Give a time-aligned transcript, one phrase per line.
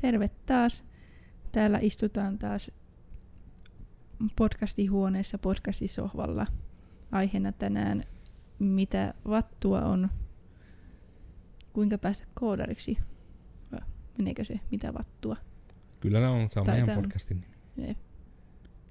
[0.00, 0.84] Terve taas.
[1.52, 2.70] Täällä istutaan taas
[4.36, 6.46] podcastihuoneessa podcastisohvalla.
[7.12, 8.04] Aiheena tänään,
[8.58, 10.08] mitä vattua on,
[11.72, 12.98] kuinka päästä koodariksi.
[14.18, 15.36] Meneekö se, mitä vattua?
[16.00, 17.40] Kyllä ne on, se on meidän podcastin
[17.76, 17.88] nimi.
[17.88, 17.98] Jep.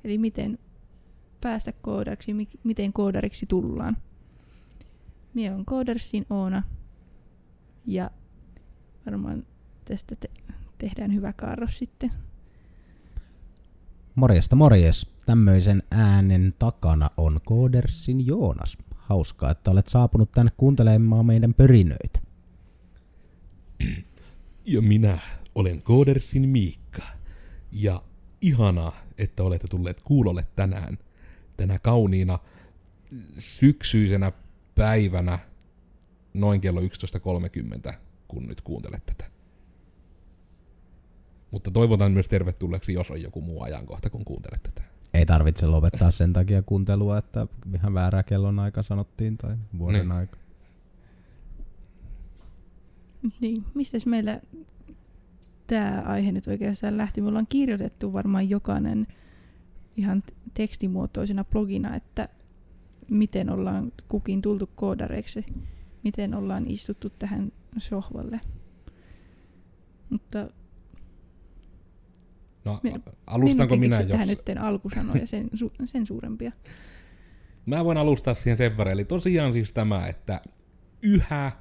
[0.03, 0.59] Eli miten
[1.41, 3.97] päästä koodariksi, mi- miten koodariksi tullaan.
[5.33, 6.63] Mie on Koodarsin Oona
[7.85, 8.11] ja
[9.05, 9.45] varmaan
[9.85, 10.31] tästä te-
[10.79, 12.11] tehdään hyvä kaarros sitten.
[14.15, 15.13] Morjesta morjes.
[15.25, 18.77] Tämmöisen äänen takana on Koodersin Joonas.
[18.95, 22.19] Hauskaa, että olet saapunut tänne kuuntelemaan meidän pörinöitä.
[24.65, 25.17] Ja minä
[25.55, 27.01] olen Koodersin Miikka.
[27.71, 28.01] Ja
[28.41, 30.97] ihanaa, että olette tulleet kuulolle tänään.
[31.57, 32.39] Tänä kauniina
[33.39, 34.31] syksyisenä
[34.75, 35.39] päivänä
[36.33, 37.93] noin kello 11.30,
[38.27, 39.38] kun nyt kuuntelet tätä.
[41.51, 44.81] Mutta toivotan myös tervetulleeksi, jos on joku muu ajankohta, kun kuuntelet tätä.
[45.13, 50.11] Ei tarvitse lopettaa sen takia kuuntelua, että ihan väärä kellon aika sanottiin tai vuoden Niin.
[50.11, 50.37] aika.
[53.41, 54.41] Niin, mistäs meillä
[55.67, 57.21] tämä aihe nyt oikeastaan lähti?
[57.21, 59.07] Me ollaan kirjoitettu varmaan jokainen
[59.97, 62.29] ihan tekstimuotoisena blogina, että
[63.09, 65.45] miten ollaan kukin tultu koodareiksi,
[66.03, 68.41] miten ollaan istuttu tähän sohvalle.
[70.09, 70.49] Mutta
[72.65, 72.93] No, Me-
[73.27, 74.11] alustanko en minä, keksi jos...
[74.11, 76.51] tähän nyt alkusanoja sen, su- sen suurempia.
[77.65, 78.93] Mä voin alustaa siihen sen verran.
[78.93, 80.41] Eli tosiaan siis tämä, että
[81.01, 81.51] yhä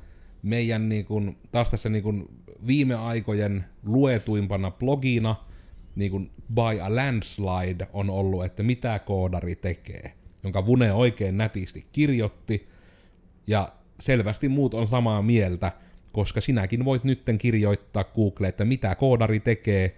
[0.43, 2.29] meidän niin kun, taas tässä niin kun
[2.67, 5.37] viime aikojen luetuimpana blogina
[5.99, 10.13] niin kun by a landslide on ollut, että mitä koodari tekee,
[10.45, 12.69] jonka Vune oikein nätisti kirjoitti,
[13.47, 15.73] ja selvästi muut on samaa mieltä,
[16.13, 19.97] koska sinäkin voit nytten kirjoittaa Google, että mitä koodari tekee,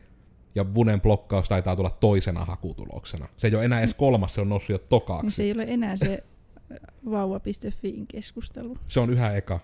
[0.55, 3.29] ja Vunen blokkaus taitaa tulla toisena hakutuloksena.
[3.37, 5.23] Se ei ole enää edes kolmas, se on noussut jo tokaksi.
[5.27, 6.25] Niin se ei ole enää se
[6.73, 6.79] äh,
[7.11, 8.79] vauva.fiin keskustelu.
[8.89, 9.61] Se on yhä eka.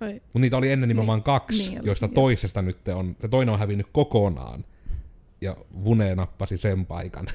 [0.00, 1.24] Mutta niitä oli ennen nimenomaan Niin.
[1.24, 2.12] kaksi, Niin oli, joista joo.
[2.14, 4.64] toisesta nyt on, se toinen on hävinnyt kokonaan.
[5.40, 7.26] Ja Vune nappasi sen paikan.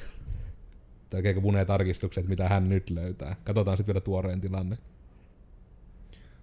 [1.10, 3.36] Tekeekö Vune tarkistukset, mitä hän nyt löytää?
[3.44, 4.78] Katsotaan sitten vielä tuoreen tilanne.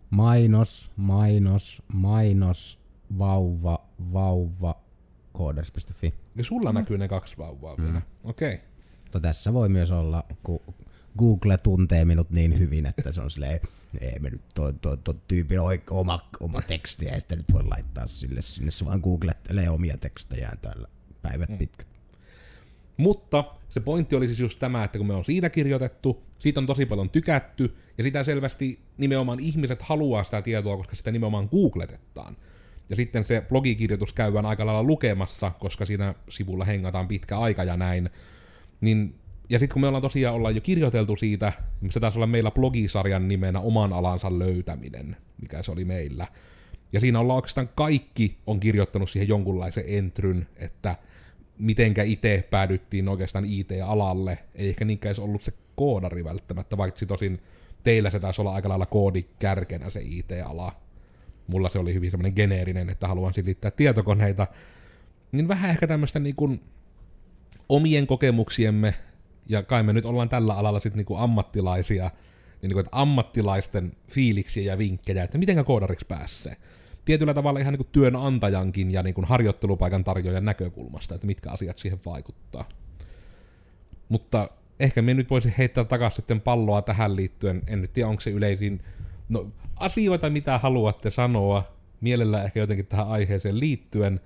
[0.10, 2.80] Mainos, mainos, mainos,
[3.18, 3.80] vauva,
[4.14, 4.76] vauva,
[5.38, 6.14] kooders.fi.
[6.36, 6.78] Ja sulla Mm.
[6.78, 7.92] näkyy ne kaksi vauvaa vielä.
[7.92, 8.02] Mm.
[8.24, 8.54] Okei.
[8.54, 8.68] Okay.
[9.04, 10.60] Mutta tässä voi myös olla, kun
[11.18, 13.60] Google tuntee minut niin hyvin, että se on silleen,
[14.02, 15.60] ei me nyt toi, toi, toi tyypin
[15.90, 20.58] oma, oma teksti, ja sitä nyt voi laittaa sille sinne, se vaan googlettelee omia tekstejään
[20.62, 20.88] täällä
[21.22, 21.58] päivät Mm.
[21.58, 21.88] pitkät.
[22.98, 26.66] Mutta se pointti oli siis just tämä, että kun me on siitä kirjoitettu, siitä on
[26.66, 32.38] tosi paljon tykätty, ja sitä selvästi nimenomaan ihmiset haluaa sitä tietoa, koska sitä nimenomaan googletetaan.
[32.90, 37.78] Ja sitten se blogikirjoitus käydään aika lailla lukemassa, koska siinä sivulla hengataan pitkä aika ja
[37.78, 38.10] näin.
[38.82, 39.16] Niin,
[39.50, 42.52] ja sitten kun me ollaan tosiaan ollaan jo kirjoiteltu siitä, niin se taisi olla meillä
[42.52, 46.28] blogisarjan nimenä oman alansa löytäminen, mikä se oli meillä.
[46.94, 50.96] Ja siinä ollaan oikeastaan kaikki on kirjoittanut siihen jonkunlaisen entryn, että
[51.58, 54.38] mitenkä itse päädyttiin oikeastaan IT-alalle.
[54.56, 57.42] Ei ehkä niinkään edes ollut se koodari välttämättä, vaikka tosin
[57.84, 60.87] teillä se taisi olla aika lailla koodikärkenä se IT-ala.
[61.48, 64.48] Mulla se oli hyvin semmoinen geneerinen, että haluan silittää tietokoneita.
[65.32, 66.62] Niin vähän ehkä tämmöistä niin kuin
[67.70, 68.94] omien kokemuksiemme,
[69.50, 72.12] ja kai me nyt ollaan tällä alalla sitten niin ammattilaisia,
[72.62, 76.56] niin kuin, että ammattilaisten fiiliksiä ja vinkkejä, että mitenkä koodariksi pääsee.
[77.06, 81.78] Tietyllä tavalla ihan niin kuin työnantajankin ja niin kuin harjoittelupaikan tarjoajan näkökulmasta, että mitkä asiat
[81.78, 82.70] siihen vaikuttaa.
[84.10, 87.62] Mutta ehkä me nyt voisin heittää takaisin sitten palloa tähän liittyen.
[87.68, 88.82] En nyt tiedä, onko se yleisin
[89.30, 94.20] no, asioita, mitä haluatte sanoa, mielellään ehkä jotenkin tähän aiheeseen liittyen,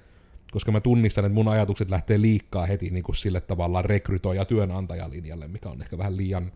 [0.52, 5.48] koska mä tunnistan, että mun ajatukset lähtee liikkaa heti niin kuin sille tavalla rekrytoija työnantajalinjalle,
[5.48, 6.52] mikä on ehkä vähän liian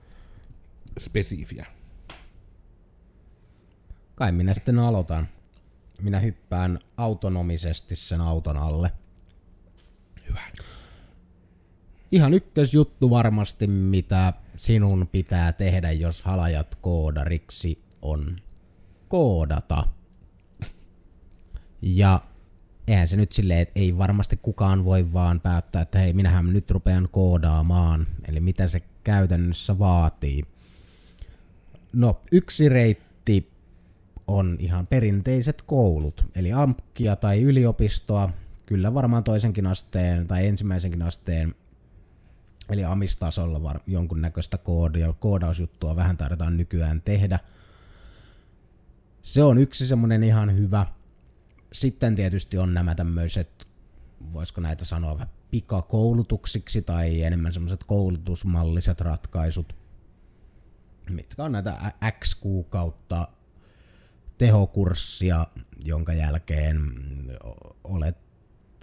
[0.99, 1.65] spesifiä.
[4.15, 5.27] Kai minä sitten aloitan.
[6.01, 8.91] Minä hyppään autonomisesti sen auton alle.
[10.29, 10.41] Hyvä.
[12.11, 18.35] Ihan ykkösjuttu varmasti, mitä sinun pitää tehdä, jos halajat koodariksi, on
[19.15, 19.83] koodata.
[21.81, 22.21] Ja
[22.87, 26.71] eihän se nyt silleen, että ei varmasti kukaan voi vaan päättää, että hei, minähän nyt
[26.71, 28.07] rupean koodaamaan.
[28.27, 30.43] Eli mitä se käytännössä vaatii.
[31.93, 33.51] No, yksi reitti
[34.27, 38.29] on ihan perinteiset koulut, eli AMKkia tai yliopistoa,
[38.65, 41.55] kyllä varmaan toisenkin asteen tai ensimmäisenkin asteen,
[42.69, 47.39] eli amistasolla var- jonkunnäköistä koodia, koodausjuttua vähän tarvitaan nykyään tehdä.
[49.25, 50.85] Se on yksi semmonen ihan hyvä.
[51.73, 53.67] Sitten tietysti on nämä tämmöiset
[54.33, 59.75] voisiko näitä sanoa vähän pikakoulutuksiksi tai enemmän semmoiset koulutusmalliset ratkaisut,
[61.09, 63.27] mitkä on näitä X kuukautta
[64.37, 65.47] tehokurssia,
[65.85, 66.79] jonka jälkeen
[67.83, 68.17] olet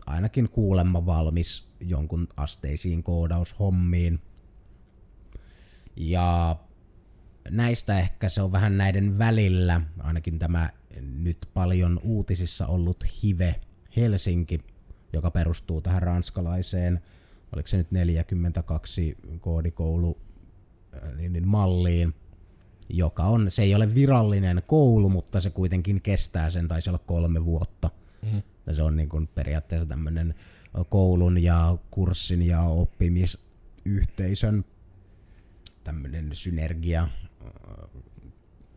[0.06, 4.20] ainakin kuulemma valmis jonkun asteisiin koodaushommiin.
[5.96, 6.56] Ja
[7.50, 13.54] näistä ehkä se on vähän näiden välillä, ainakin tämä nyt paljon uutisissa ollut Hive
[13.96, 14.60] Helsinki,
[15.12, 17.00] joka perustuu tähän ranskalaiseen,
[17.52, 20.18] oliko se nyt 42 koodikoulu
[21.16, 22.14] niin, niin malliin,
[22.88, 27.44] joka on, se ei ole virallinen koulu, mutta se kuitenkin kestää sen, taisi olla kolme
[27.44, 27.90] vuotta.
[28.22, 28.42] Mm-hmm.
[28.66, 30.34] Ja se on niin kuin periaatteessa tämmöinen
[30.88, 34.64] koulun ja kurssin ja oppimisyhteisön
[35.84, 37.08] tämmöinen synergia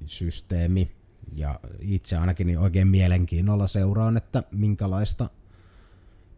[0.06, 0.92] systeemi.
[1.36, 5.30] Ja itse ainakin niin oikein mielenkiinnolla seuraan, että minkälaista,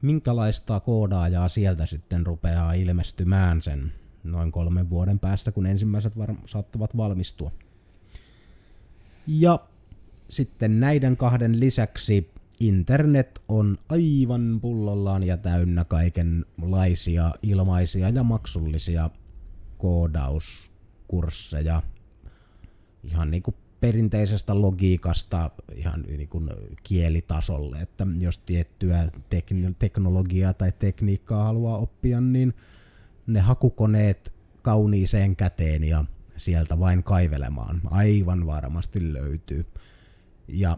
[0.02, 3.92] minkälaista koodaajaa sieltä sitten rupeaa ilmestymään sen
[4.24, 7.52] noin kolmen vuoden päästä, kun ensimmäiset var- saattavat valmistua.
[9.28, 9.60] Ja
[10.30, 19.10] sitten näiden kahden lisäksi internet on aivan pullollaan ja täynnä kaikenlaisia ilmaisia ja maksullisia
[19.78, 21.82] koodauskursseja.
[23.04, 26.50] Ihan niin kuin perinteisestä logiikasta ihan niin kuin
[26.84, 32.54] kielitasolle, että jos tiettyä tekn- teknologiaa tai tekniikkaa haluaa oppia, niin
[33.28, 36.06] ne hakukoneet kauniiseen käteen ja
[36.38, 37.82] sieltä vain kaivelemaan.
[37.92, 39.66] Aivan varmasti löytyy.
[40.48, 40.78] Ja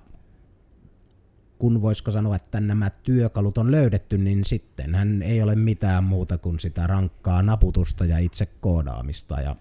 [1.60, 6.38] kun voisiko sanoa, että nämä työkalut on löydetty, niin sitten hän ei ole mitään muuta
[6.38, 9.42] kuin sitä rankkaa naputusta ja itse koodaamista.
[9.42, 9.56] Ja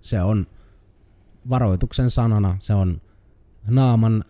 [0.00, 0.46] se on
[1.48, 3.00] varoituksen sanana, se on
[3.66, 4.24] naaman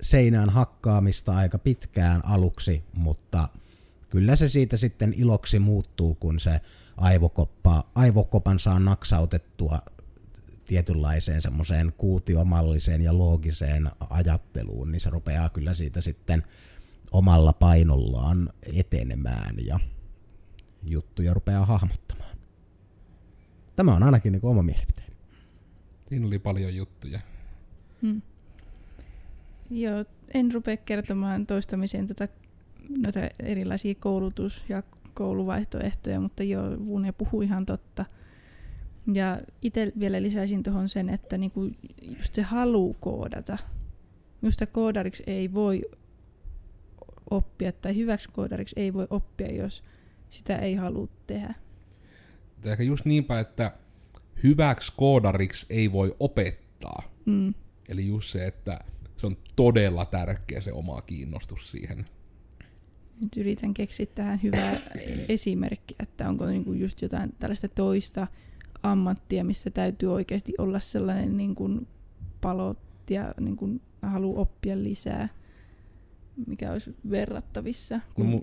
[0.00, 3.48] seinään hakkaamista aika pitkään aluksi, mutta
[4.10, 6.60] kyllä se siitä sitten iloksi muuttuu, kun se
[6.96, 9.78] aivokoppa, aivokopan saa naksautettua
[10.66, 16.42] tietynlaiseen semmoiseen kuutiomalliseen ja loogiseen ajatteluun, niin se rupeaa kyllä siitä sitten
[17.10, 19.80] omalla painollaan etenemään ja
[20.82, 22.38] juttuja rupeaa hahmottamaan.
[23.76, 25.07] Tämä on ainakin niin oma mielipiteeni.
[26.08, 27.20] Siinä oli paljon juttuja.
[28.02, 28.22] Hmm.
[29.70, 32.28] Joo, en rupea kertomaan toistamiseen tätä
[32.88, 34.82] noita erilaisia koulutus- ja
[35.14, 38.04] kouluvaihtoehtoja, mutta joo, Vune puhuu ihan totta.
[39.14, 41.70] Ja itse vielä lisäisin tuohon sen, että niinku
[42.02, 43.58] just se halu koodata.
[44.40, 45.82] Minusta koodariksi ei voi
[47.30, 49.84] oppia, tai hyväksi koodariksi ei voi oppia, jos
[50.30, 51.54] sitä ei halua tehdä.
[52.64, 53.72] Ehkä just niinpä, että
[54.42, 57.02] hyväksi koodariksi ei voi opettaa.
[57.24, 57.54] Mm.
[57.88, 58.80] Eli just se, että
[59.16, 62.06] se on todella tärkeä se oma kiinnostus siihen.
[63.20, 64.80] Nyt yritän keksiä tähän hyvää
[65.28, 68.26] esimerkkiä, että onko niinku just jotain tällaista toista
[68.82, 71.86] ammattia, missä täytyy oikeasti olla sellainen niin kuin
[72.40, 72.78] palot
[73.10, 75.28] ja niin kuin halu oppia lisää,
[76.46, 78.00] mikä olisi verrattavissa.
[78.14, 78.30] Kun...
[78.30, 78.40] No,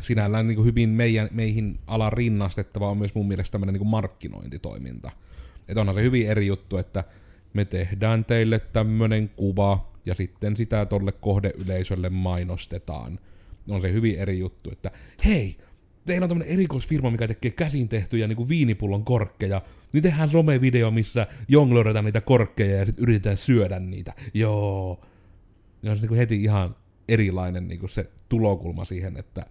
[0.00, 3.88] sinällään niin kuin hyvin meidän, meihin alan rinnastettava on myös mun mielestä tämmöinen niin kuin
[3.88, 5.10] markkinointitoiminta.
[5.68, 7.04] Että onhan se hyvin eri juttu, että
[7.54, 13.18] me tehdään teille tämmöinen kuva ja sitten sitä tolle kohdeyleisölle mainostetaan.
[13.68, 14.90] On se hyvin eri juttu, että
[15.24, 15.56] hei,
[16.06, 20.90] teillä on tämmönen erikoisfirma, mikä tekee käsin tehtyjä niin kuin viinipullon korkkeja, niin tehdään somevideo,
[20.90, 24.14] missä jonglöörätään niitä korkkeja ja sitten yritetään syödä niitä.
[24.34, 25.04] Joo.
[25.82, 26.76] Ja on se niin kuin heti ihan
[27.08, 29.46] erilainen niin kuin se tulokulma siihen, että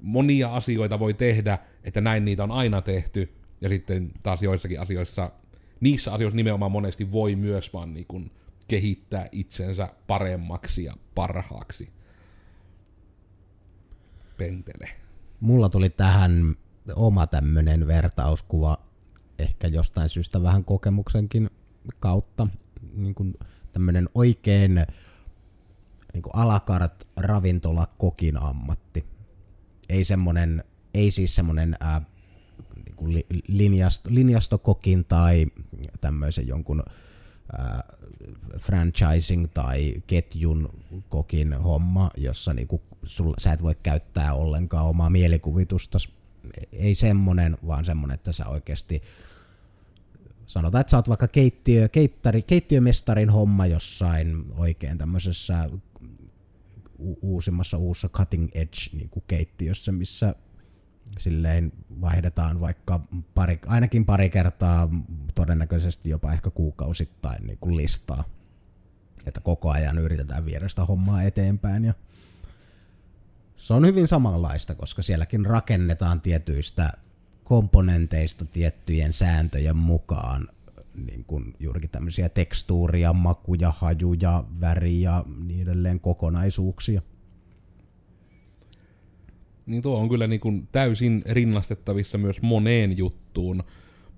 [0.00, 5.32] monia asioita voi tehdä, että näin niitä on aina tehty, ja sitten taas joissakin asioissa,
[5.80, 8.30] niissä asioissa nimenomaan monesti voi myös vaan niin kuin
[8.68, 11.90] kehittää itsensä paremmaksi ja parhaaksi.
[14.36, 14.88] Pentele
[15.40, 16.56] mulla tuli tähän
[16.94, 18.78] oma tämmönen vertauskuva,
[19.38, 21.50] ehkä jostain syystä vähän kokemuksenkin
[22.00, 22.46] kautta,
[22.94, 23.34] niin kuin
[23.72, 24.86] tämmönen oikein
[26.16, 29.04] niin kuin alakart ravintola kokin ammatti.
[29.88, 31.76] Ei semmonen, ei siis semmonen
[32.84, 35.46] niin kuin linjast, linjastokokin tai
[36.00, 36.82] tämmöisen jonkun
[37.58, 37.82] ää,
[38.58, 40.68] franchising tai ketjun
[41.08, 45.98] kokin homma, jossa niinku sul, sä et voi käyttää ollenkaan omaa mielikuvitusta.
[46.72, 49.02] Ei semmonen, vaan semmonen, että sä oikeasti
[50.46, 55.70] sanotaan, että sä oot vaikka keittiö, keittari, keittiömestarin homma jossain oikein tämmöisessä
[57.22, 60.34] uusimmassa uussa cutting edge niin kuin keittiössä, missä
[61.18, 63.00] silleen vaihdetaan vaikka
[63.34, 64.88] pari, ainakin pari kertaa,
[65.34, 68.24] todennäköisesti jopa ehkä kuukausittain niin kuin listaa.
[69.26, 71.94] Että koko ajan yritetään viedä sitä hommaa eteenpäin ja
[73.56, 76.92] se on hyvin samanlaista, koska sielläkin rakennetaan tietyistä
[77.44, 80.48] komponenteista tiettyjen sääntöjen mukaan
[80.96, 87.02] niin kuin juurikin tämmöisiä tekstuuria, makuja, hajuja, väriä, niin edelleen kokonaisuuksia.
[89.66, 93.62] Niin tuo on kyllä niin kuin täysin rinnastettavissa myös moneen juttuun.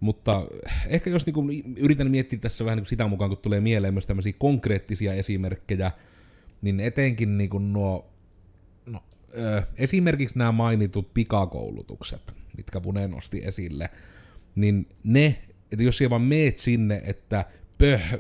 [0.01, 0.47] Mutta
[0.89, 3.95] ehkä jos niin kuin yritän miettiä tässä vähän niin kuin sitä mukaan, kun tulee mieleen
[3.95, 5.91] myös tämmöisiä konkreettisia esimerkkejä,
[6.63, 8.11] niin etenkin niin kuin nuo,
[8.87, 9.03] no,
[9.39, 13.91] ö, esimerkiksi nämä mainitut pikakoulutukset, mitkä Pune nosti esille,
[14.55, 17.45] niin ne, että jos siellä vaan meet sinne, että
[17.79, 18.19] pöh,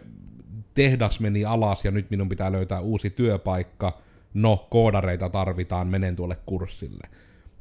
[0.74, 4.02] tehdas meni alas ja nyt minun pitää löytää uusi työpaikka,
[4.34, 7.08] no koodareita tarvitaan, menen tuolle kurssille,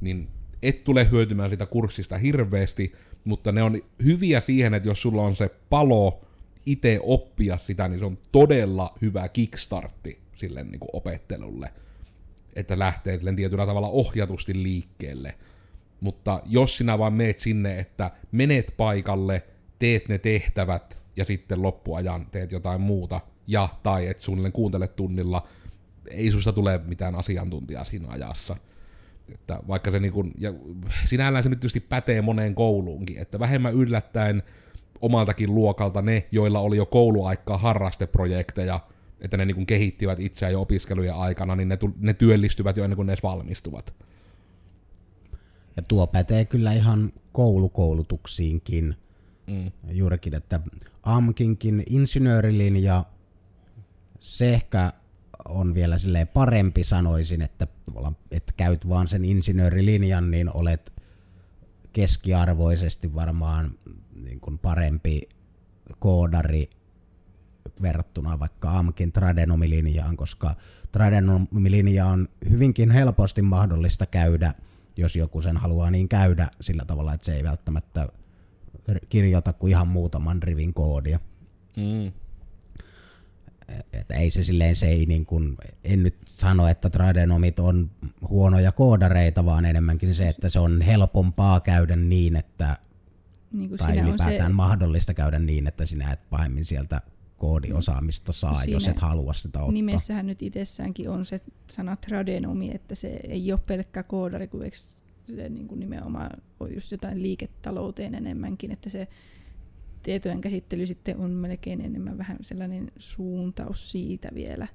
[0.02, 0.28] niin
[0.62, 5.36] et tule hyötymään sitä kurssista hirveästi, mutta ne on hyviä siihen, että jos sulla on
[5.36, 6.22] se palo
[6.66, 11.70] itse oppia sitä, niin se on todella hyvä kickstartti sille niin kuin opettelulle,
[12.56, 15.36] että lähtee tietyllä tavalla ohjatusti liikkeelle.
[16.02, 19.44] Mutta jos sinä vaan meet sinne, että menet paikalle,
[19.80, 25.48] teet ne tehtävät ja sitten loppuajan teet jotain muuta, ja tai et suunnilleen kuuntele tunnilla,
[26.12, 28.56] ei susta tule mitään asiantuntijaa siinä ajassa.
[29.34, 30.54] Että vaikka se niin kun, ja
[31.06, 34.44] sinällään se nyt tietysti pätee moneen kouluunkin, että vähemmän yllättäen
[35.02, 38.80] omaltakin luokalta ne, joilla oli jo kouluaikaa harrasteprojekteja,
[39.22, 43.06] että ne niin kehittivät itseään jo opiskelujen aikana, niin ne, ne työllistyvät jo ennen kuin
[43.06, 43.94] ne edes valmistuvat.
[45.78, 48.96] Ja tuo pätee kyllä ihan koulukoulutuksiinkin.
[49.48, 49.72] Mm.
[49.92, 50.60] Juurikin, että
[51.04, 53.06] AMKinkin insinöörilinja,
[54.20, 54.94] se ehkä
[55.46, 57.68] on vielä silleen parempi sanoisin, että,
[58.32, 60.94] että käyt vaan sen insinöörilinjan, niin olet
[61.94, 63.72] keskiarvoisesti varmaan
[64.16, 65.22] niin kuin parempi
[66.00, 66.70] koodari
[67.82, 70.56] verrattuna vaikka AMKin tradenomilinjaan, koska
[70.92, 74.54] tradenomilinja on hyvinkin helposti mahdollista käydä,
[74.98, 78.10] jos joku sen haluaa niin käydä sillä tavalla, että se ei välttämättä
[79.10, 81.20] kirjoita kuin ihan muutaman rivin koodia.
[81.76, 82.12] Mm
[83.94, 87.90] että ei se silleen, se ei niin kuin, en nyt sano, että tradenomit on
[88.30, 92.78] huonoja koodareita, vaan enemmänkin se, että se on helpompaa käydä niin, että
[93.52, 97.02] niin kuin tai ylipäätään se, mahdollista käydä niin, että sinä et pahemmin sieltä
[97.38, 99.72] koodiosaamista saa, jos et halua sitä ottaa.
[99.72, 101.42] Nimessähän nyt itsessäänkin on se
[101.72, 104.66] sana tradenomi, että se ei ole pelkkä koodari, kun
[105.36, 109.08] se niin kuin nimenomaan on just jotain liiketalouteen enemmänkin, että se
[110.04, 114.68] tietojen käsittely sitten on melkein enemmän vähän sellainen suuntaus siitä vielä.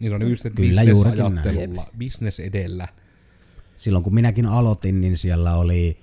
[0.00, 2.88] Niin on just, että Kyllä ajattelulla, business edellä.
[3.76, 5.98] Silloin kun minäkin aloitin, niin siellä oli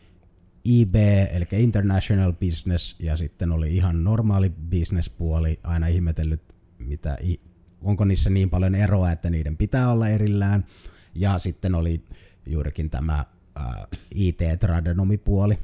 [0.65, 0.95] IB,
[1.31, 6.41] eli International Business, ja sitten oli ihan normaali business-puoli, aina ihmetellyt,
[6.79, 7.17] mitä,
[7.81, 10.65] onko niissä niin paljon eroa, että niiden pitää olla erillään.
[11.15, 12.03] Ja sitten oli
[12.45, 13.25] juurikin tämä
[13.59, 15.57] uh, IT-tradenomipuoli,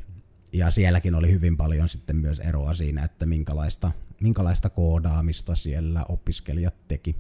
[0.53, 6.87] ja sielläkin oli hyvin paljon sitten myös eroa siinä, että minkälaista, minkälaista koodaamista siellä opiskelijat
[6.87, 7.15] teki.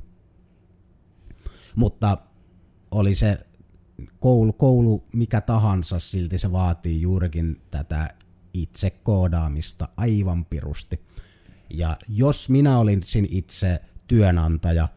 [1.75, 2.17] Mutta
[2.91, 3.39] oli se
[4.19, 8.09] koulu, koulu mikä tahansa, silti se vaatii juurikin tätä
[8.53, 10.99] itse koodaamista aivan pirusti.
[11.69, 14.87] Ja jos minä olisin itse työnantaja,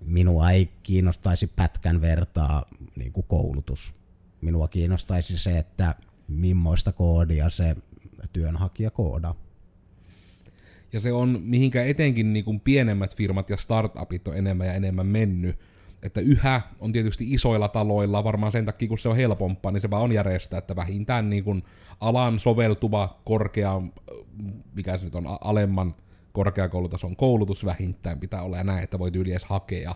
[0.00, 2.64] minua ei kiinnostaisi pätkän vertaa
[2.96, 3.94] niin kuin koulutus.
[4.42, 5.94] Minua kiinnostaisi se, että
[6.28, 7.76] millaista koodia se
[8.32, 9.34] työnhakija koodaa.
[10.92, 15.06] Ja se on, mihinkä etenkin niin kuin pienemmät firmat ja startupit on enemmän ja enemmän
[15.06, 15.58] mennyt.
[16.02, 19.90] Että yhä on tietysti isoilla taloilla, varmaan sen takia kun se on helpompaa, niin se
[19.90, 21.62] vaan on järjestää, että vähintään niin kuin
[22.00, 23.82] alan soveltuva korkea,
[24.74, 25.94] mikä se nyt on, alemman
[26.32, 29.94] korkeakoulutason koulutus vähintään pitää olla ja näin, että voi yli edes hakea.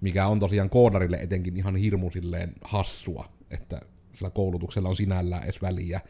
[0.00, 3.80] Mikä on tosiaan koodarille etenkin ihan hirmu silleen hassua, että
[4.14, 6.00] sillä koulutuksella on sinällään edes väliä.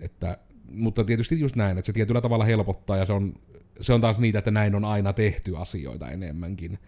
[0.00, 0.38] Että,
[0.70, 3.34] mutta tietysti just näin, että se tietyllä tavalla helpottaa ja se on,
[3.80, 6.78] se on taas niitä, että näin on aina tehty asioita enemmänkin.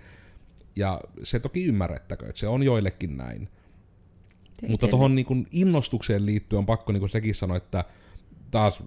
[0.76, 3.38] Ja se toki ymmärrettäkö, että se on joillekin näin.
[3.38, 4.71] Teitelle.
[4.71, 7.85] Mutta tuohon niin innostukseen liittyen on pakko niin sekin sanoa, että
[8.50, 8.83] taas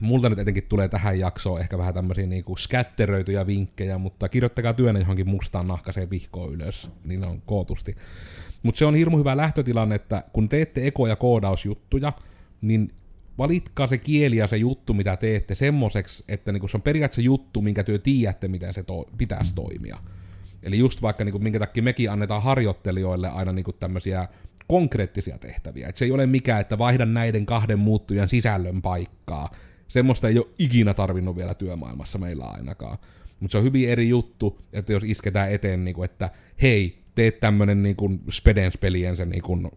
[0.00, 4.98] multa nyt etenkin tulee tähän jaksoon ehkä vähän tämmöisiä niinku skätteröityjä vinkkejä, mutta kirjoittakaa työnä
[4.98, 7.96] johonkin mustaan nahkaseen vihkoon ylös, niin on kootusti.
[8.62, 12.12] Mutta se on hirmu hyvä lähtötilanne, että kun teette eko- ja koodausjuttuja,
[12.60, 12.92] niin
[13.38, 17.62] valitkaa se kieli ja se juttu, mitä teette, semmoiseksi, että niinku se on periaatteessa juttu,
[17.62, 19.98] minkä työ tiedätte, miten se to- pitäisi toimia.
[20.62, 24.28] Eli just vaikka niinku, minkä takia mekin annetaan harjoittelijoille aina niinku tämmöisiä
[24.66, 25.88] konkreettisia tehtäviä.
[25.88, 29.50] Et se ei ole mikään, että vaihdan näiden kahden muuttujan sisällön paikkaa.
[29.88, 32.98] Semmoista ei ole ikinä tarvinnut vielä työmaailmassa meillä ainakaan.
[33.40, 36.30] Mutta se on hyvin eri juttu, että jos isketään eteen, niin että
[36.62, 39.68] hei, teet tämmönen niin kuin Spedens-pelien se, niin kuin,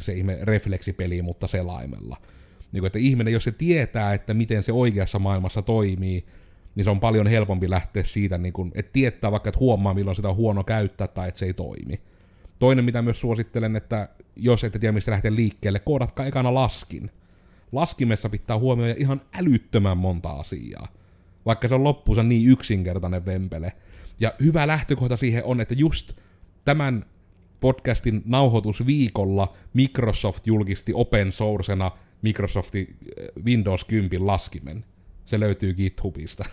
[0.00, 2.16] se ihme refleksipeli, mutta selaimella.
[2.72, 6.26] Niin kuin, että ihminen, jos se tietää, että miten se oikeassa maailmassa toimii,
[6.74, 10.16] niin se on paljon helpompi lähteä siitä, niin kuin, että tietää vaikka, että huomaa, milloin
[10.16, 12.00] sitä on huono käyttää tai että se ei toimi.
[12.58, 17.10] Toinen, mitä myös suosittelen, että jos ette tiedä, mistä lähteä liikkeelle, koodatkaa ekana laskin.
[17.72, 20.88] Laskimessa pitää huomioida ihan älyttömän monta asiaa.
[21.46, 23.72] Vaikka se on loppuunsa niin yksinkertainen vempele.
[24.20, 26.12] Ja hyvä lähtökohta siihen on, että just
[26.70, 27.04] tämän
[27.60, 31.90] podcastin nauhoitusviikolla Microsoft julkisti open sourcena
[32.22, 34.84] Microsoftin eh, Windows 10 laskimen.
[35.24, 36.44] Se löytyy GitHubista.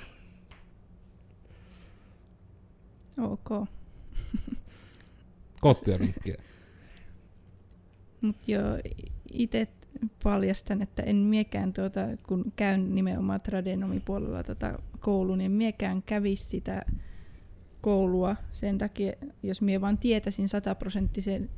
[3.22, 3.50] Ok.
[5.62, 6.36] Kottia vinkkiä.
[8.22, 8.78] Mutta joo,
[9.32, 9.68] itse
[10.24, 16.44] paljastan, että en miekään, tuota, kun käyn nimenomaan tradenomi-puolella tuota koulua, niin en miekään kävisi
[16.44, 16.86] sitä
[17.82, 21.50] koulua sen takia, jos mie vaan tietäisin sataprosenttisen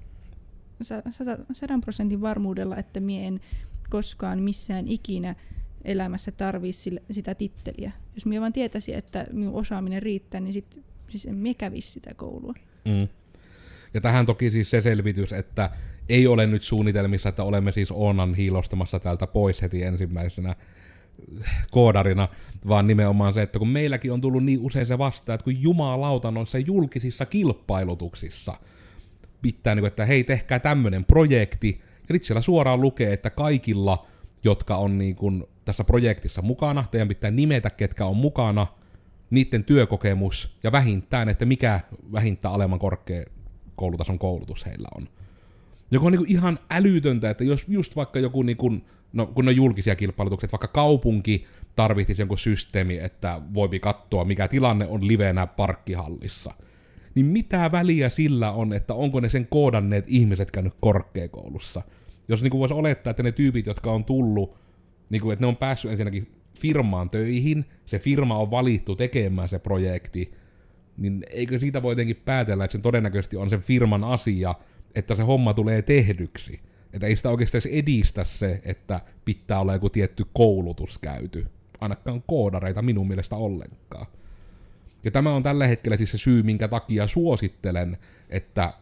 [1.52, 3.42] sadan prosentin varmuudella, että mie en
[3.90, 5.36] koskaan missään ikinä
[5.84, 6.72] elämässä tarvii
[7.12, 7.92] sitä titteliä.
[8.16, 12.14] Jos minä vaan tietäisin, että minun osaaminen riittää, niin sit, siis en minä kävisi sitä
[12.14, 12.54] koulua.
[12.86, 13.08] Mm.
[13.94, 15.72] Ja tähän toki siis se selvitys, että
[16.10, 20.56] ei ole nyt suunnitelmissa, että olemme siis Onan hiilostamassa täältä pois heti ensimmäisenä
[21.72, 22.28] koodarina,
[22.68, 26.32] vaan nimenomaan se, että kun meilläkin on tullut niin usein se vastaan, että kun jumalauta
[26.32, 28.54] noissa julkisissa kilpailutuksissa
[29.42, 34.06] pitää, niin kuin, että hei, tehkää tämmöinen projekti, ja sitten siellä suoraan lukee, että kaikilla,
[34.44, 38.68] jotka on niin kuin tässä projektissa mukana, teidän pitää nimetä, ketkä on mukana,
[39.30, 41.80] niiden työkokemus ja vähintään, että mikä
[42.12, 43.26] vähintään alemman korkea
[43.76, 45.10] koulutason koulutus heillä on.
[45.92, 49.48] Joka on niin kuin ihan älytöntä, että jos just vaikka joku, niin kuin, no kun
[49.48, 55.48] on julkisia kilpailutuksia, vaikka kaupunki tarvitsisi jonkun systeemi, että voipi katsoa, mikä tilanne on livenä
[55.48, 56.54] parkkihallissa,
[57.16, 61.82] niin mitä väliä sillä on, että onko ne sen koodanneet ihmiset käynyt korkeakoulussa?
[62.28, 64.58] Jos niin kuin voisi olettaa, että ne tyypit, jotka on tullut,
[65.10, 66.28] niin kuin, että ne on päässyt ensinnäkin
[66.60, 70.32] firmaan töihin, se firma on valittu tekemään se projekti,
[70.98, 74.56] niin eikö siitä voi jotenkin päätellä, että se todennäköisesti on sen firman asia,
[74.96, 76.60] että se homma tulee tehdyksi.
[76.94, 81.48] Että ei sitä oikeastaan edistä se, että pitää olla joku tietty koulutus käyty.
[81.82, 84.06] Ainakaan koodareita minun mielestä ollenkaan.
[85.06, 87.98] Ja tämä on tällä hetkellä siis se syy, minkä takia suosittelen,
[88.30, 88.74] että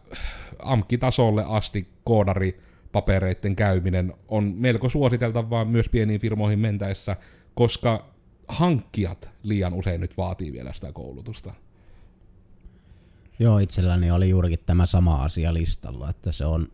[0.59, 7.15] AMK-tasolle asti koodari papereiden käyminen on melko suositeltavaa myös pieniin firmoihin mentäessä,
[7.53, 8.09] koska
[8.47, 11.53] hankkijat liian usein nyt vaatii vielä sitä koulutusta.
[13.39, 16.67] Joo, itselläni oli juurikin tämä sama asia listalla, että se on,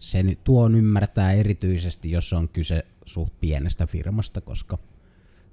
[0.00, 4.78] se nyt tuon ymmärtää erityisesti, jos on kyse suht pienestä firmasta, koska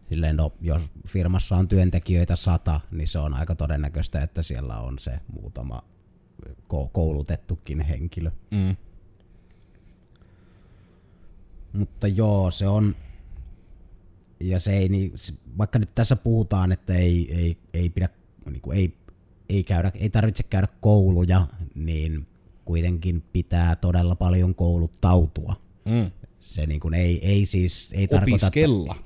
[0.10, 5.00] silleen, no, jos firmassa on työntekijöitä sata, niin se on aika todennäköistä, että siellä on
[5.00, 5.84] se muutama
[6.92, 8.32] koulutettukin henkilö.
[8.52, 8.76] Mm.
[11.74, 12.96] Mutta joo, se on,
[14.40, 15.14] ja se ei, niin,
[15.58, 18.10] vaikka nyt tässä puhutaan, että ei, ei, ei pidä,
[18.46, 19.04] niin kuin ei
[19.50, 22.28] ei, käydä, ei tarvitse käydä kouluja, niin
[22.66, 25.56] kuitenkin pitää todella paljon kouluttautua.
[25.86, 26.12] Mm.
[26.40, 28.52] Se niin kuin ei, ei siis ei tarkoita,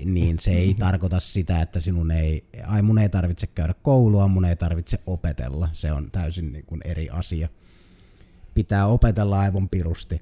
[0.05, 4.45] niin se ei tarkoita sitä, että sinun ei, ai mun ei tarvitse käydä koulua, mun
[4.45, 5.69] ei tarvitse opetella.
[5.73, 7.49] Se on täysin niin kuin eri asia.
[8.53, 10.21] Pitää opetella aivan pirusti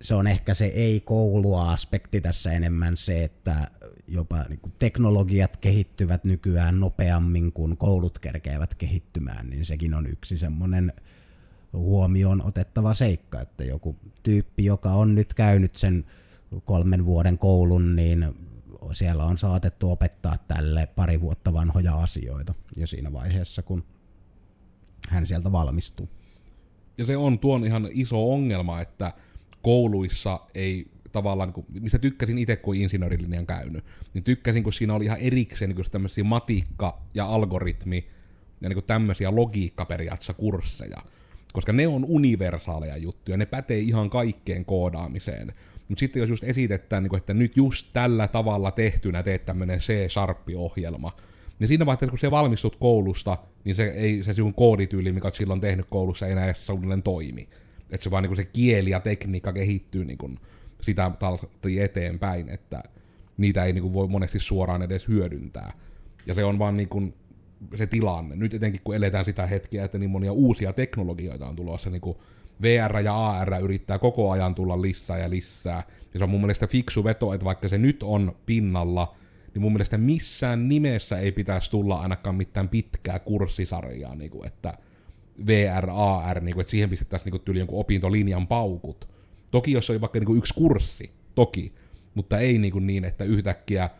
[0.00, 3.70] se on ehkä se ei-koulua-aspekti tässä enemmän se, että
[4.08, 10.38] jopa niin kuin teknologiat kehittyvät nykyään nopeammin kuin koulut kerkeävät kehittymään, niin sekin on yksi
[10.38, 10.92] semmoinen
[11.72, 16.04] huomioon otettava seikka, että joku tyyppi, joka on nyt käynyt sen
[16.64, 18.26] kolmen vuoden koulun, niin
[18.92, 23.84] siellä on saatettu opettaa tälle pari vuotta vanhoja asioita jo siinä vaiheessa, kun
[25.08, 26.08] hän sieltä valmistuu.
[26.98, 29.12] Ja se on tuon ihan iso ongelma, että
[29.62, 35.18] kouluissa ei tavallaan, mistä tykkäsin itse, kun insinöörilinjan käynyt, niin tykkäsin, kun siinä oli ihan
[35.18, 38.08] erikseen niin tämmöisiä matikka- ja algoritmi-
[38.60, 41.02] ja niin tämmöisiä logiikkaperiaatteessa kursseja.
[41.52, 45.52] Koska ne on universaaleja juttuja, ne pätee ihan kaikkeen koodaamiseen.
[45.88, 49.78] Mutta sitten jos just esitetään, niin kuin, että nyt just tällä tavalla tehtynä teet tämmöinen
[49.78, 51.12] C-sharp-ohjelma,
[51.58, 55.34] niin siinä vaiheessa, kun se valmistut koulusta, niin se, ei, se sinun koodityyli, mikä olet
[55.34, 57.48] silloin tehnyt koulussa, ei enää suunnilleen toimi.
[57.90, 60.38] Että se vaan niin se kieli ja tekniikka kehittyy niin kuin
[60.82, 61.12] sitä
[61.80, 62.82] eteenpäin, että
[63.36, 65.72] niitä ei niin kuin voi monesti suoraan edes hyödyntää.
[66.26, 67.14] Ja se on vaan niin kuin
[67.74, 68.36] se tilanne.
[68.36, 72.16] Nyt etenkin kun eletään sitä hetkeä, että niin monia uusia teknologioita on tulossa, niin kuin
[72.62, 75.82] VR ja AR yrittää koko ajan tulla lisää ja lisää.
[76.14, 79.16] Ja se on mun mielestä fiksu veto, että vaikka se nyt on pinnalla,
[79.54, 84.74] niin mun mielestä missään nimessä ei pitäisi tulla ainakaan mitään pitkää kurssisarjaa, niin kuin, että
[85.46, 89.08] VR, AR, niin kuin, että siihen pistettäisiin niin tyyli jonkun opintolinjan paukut.
[89.50, 91.72] Toki jos oli vaikka niin kuin yksi kurssi, toki,
[92.14, 93.90] mutta ei niin, kuin niin että yhtäkkiä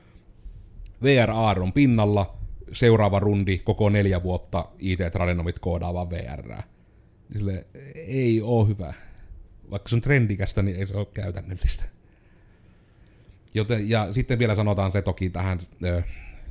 [1.03, 2.38] VR, AR on pinnalla,
[2.73, 6.63] seuraava rundi, koko neljä vuotta IT-tradenomit koodaavaa VR.
[7.33, 8.95] Sille ei ole hyvä.
[9.71, 11.85] Vaikka se on trendikästä, niin ei se ole käytännöllistä.
[13.55, 16.03] Joten, ja sitten vielä sanotaan se toki tähän ö,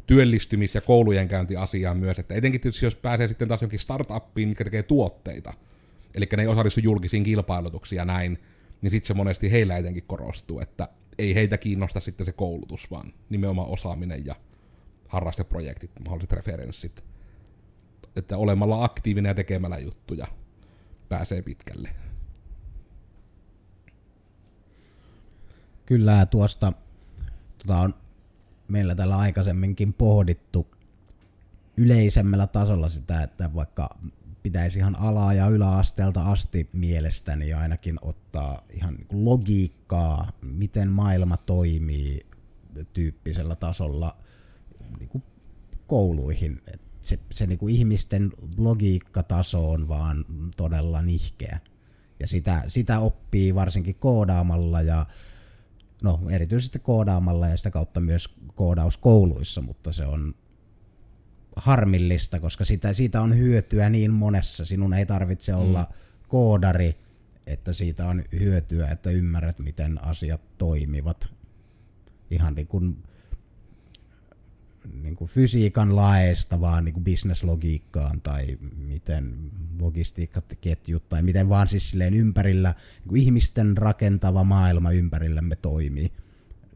[0.08, 4.63] työllistymis- ja koulujen käyntiasiaan myös, että etenkin tietysti jos pääsee sitten taas jonkin startuppiin, mikä
[4.63, 5.53] tekee tuotteita,
[6.15, 8.39] eli ne ei osallistu julkisiin kilpailutuksiin ja näin,
[8.82, 13.13] niin sitten se monesti heillä etenkin korostuu, että ei heitä kiinnosta sitten se koulutus, vaan
[13.30, 14.36] nimenomaan osaaminen ja
[15.08, 17.04] harrasteprojektit, mahdolliset referenssit.
[18.15, 20.28] Että olemalla aktiivinen ja tekemällä juttuja
[21.10, 21.89] pääsee pitkälle.
[25.86, 26.74] Kyllä tuosta
[27.58, 27.93] tota on
[28.67, 30.67] meillä tällä aikaisemminkin pohdittu
[31.78, 33.89] yleisemmällä tasolla sitä, että vaikka
[34.43, 42.26] pitäisi ihan ala- ja yläasteelta asti mielestäni ainakin ottaa ihan niin logiikkaa, miten maailma toimii
[42.93, 44.17] tyyppisellä tasolla
[45.00, 45.23] niin kuin
[45.88, 46.62] kouluihin.
[46.73, 50.26] Et se se niin kuin ihmisten logiikkataso on vaan
[50.58, 51.60] todella nihkeä.
[52.19, 55.06] Ja sitä, sitä oppii varsinkin koodaamalla ja
[56.04, 60.36] no erityisesti koodaamalla ja sitä kautta myös koodauskouluissa, mutta se on
[61.56, 64.65] harmillista, koska sitä, siitä on hyötyä niin monessa.
[64.65, 65.58] Sinun ei tarvitse mm.
[65.58, 65.88] olla
[66.28, 66.95] koodari,
[67.47, 71.30] että siitä on hyötyä, että ymmärrät, miten asiat toimivat.
[72.32, 73.04] Ihan niin kuin,
[74.93, 81.89] niin kuin fysiikan laeista vaan niin kuin bisneslogiikkaan tai miten logistiikkaketjut tai miten vaan siis
[81.89, 86.12] silleen ympärillä, niin kuin ihmisten rakentava maailma ympärillämme toimii.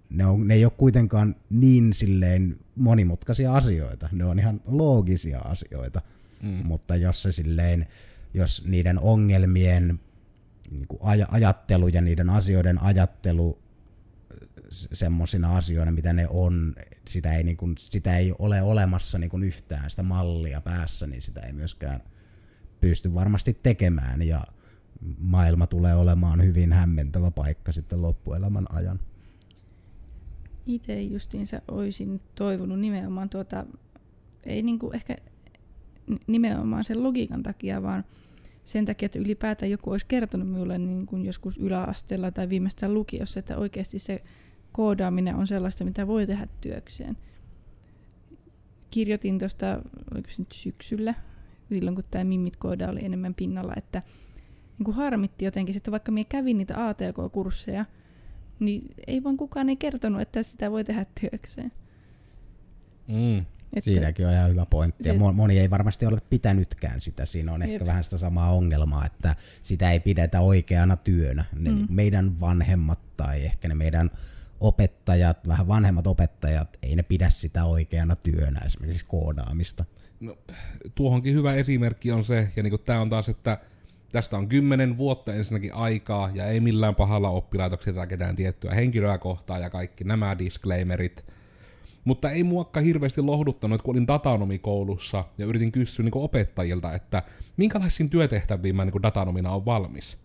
[0.10, 6.02] Ne, on, ne ei ole kuitenkaan niin silleen monimutkaisia asioita, ne on ihan loogisia asioita,
[6.44, 6.50] mm.
[6.50, 7.88] mutta jos se silleen,
[8.34, 10.00] jos niiden ongelmien
[10.72, 13.60] niin kuin aj- ajattelu ja niiden asioiden ajattelu
[14.70, 16.76] semmoisina asioina, mitä ne on,
[17.12, 21.22] sitä ei, niin kuin, sitä ei ole olemassa niin kuin yhtään sitä mallia päässä, niin
[21.22, 22.02] sitä ei myöskään
[22.80, 24.42] pysty varmasti tekemään ja
[25.20, 29.00] maailma tulee olemaan hyvin hämmentävä paikka sitten loppuelämän ajan.
[30.66, 33.66] Itse justiinsa olisin toivonut nimenomaan tuota,
[34.46, 35.16] ei niinku ehkä
[36.28, 38.04] nimenomaan sen logiikan takia, vaan
[38.66, 43.40] sen takia, että ylipäätään joku olisi kertonut minulle niin kuin joskus yläasteella tai viimeistään lukiossa,
[43.40, 44.24] että oikeasti se
[44.72, 47.18] koodaaminen on sellaista, mitä voi tehdä työkseen.
[48.90, 49.82] Kirjoitin tuosta,
[50.14, 51.14] oliko se nyt syksyllä,
[51.70, 54.02] silloin kun tämä Mimmit kooda oli enemmän pinnalla, että
[54.78, 57.86] niin kuin harmitti jotenkin, että vaikka minä kävin niitä ATK-kursseja,
[58.60, 61.72] niin ei vaan kukaan ei kertonut, että sitä voi tehdä työkseen.
[63.08, 63.46] Mm.
[63.74, 65.04] Että Siinäkin on ihan hyvä pointti.
[65.04, 67.26] Se, ja moni ei varmasti ole pitänytkään sitä.
[67.26, 67.72] Siinä on jep.
[67.72, 71.46] ehkä vähän sitä samaa ongelmaa, että sitä ei pidetä oikeana työnä.
[71.60, 71.88] Ne mm.
[71.90, 74.12] meidän vanhemmat tai ehkä ne meidän
[74.62, 79.86] opettajat, vähän vanhemmat opettajat, ei ne pidä sitä oikeana työnä, esimerkiksi koodaamista.
[80.20, 80.38] No,
[80.96, 83.58] tuohonkin hyvä esimerkki on se, ja niin tämä on taas, että
[84.12, 89.18] tästä on kymmenen vuotta ensinnäkin aikaa, ja ei millään pahalla oppilaitoksia tai ketään tiettyä henkilöä
[89.18, 91.26] kohtaan, ja kaikki nämä disclaimerit.
[92.04, 97.24] Mutta ei muokka hirveästi lohduttanut, kun olin datanomikoulussa, ja yritin kysyä niin opettajilta, että
[97.58, 100.18] minkälaisiin työtehtäviin mä niin datanomina on valmis.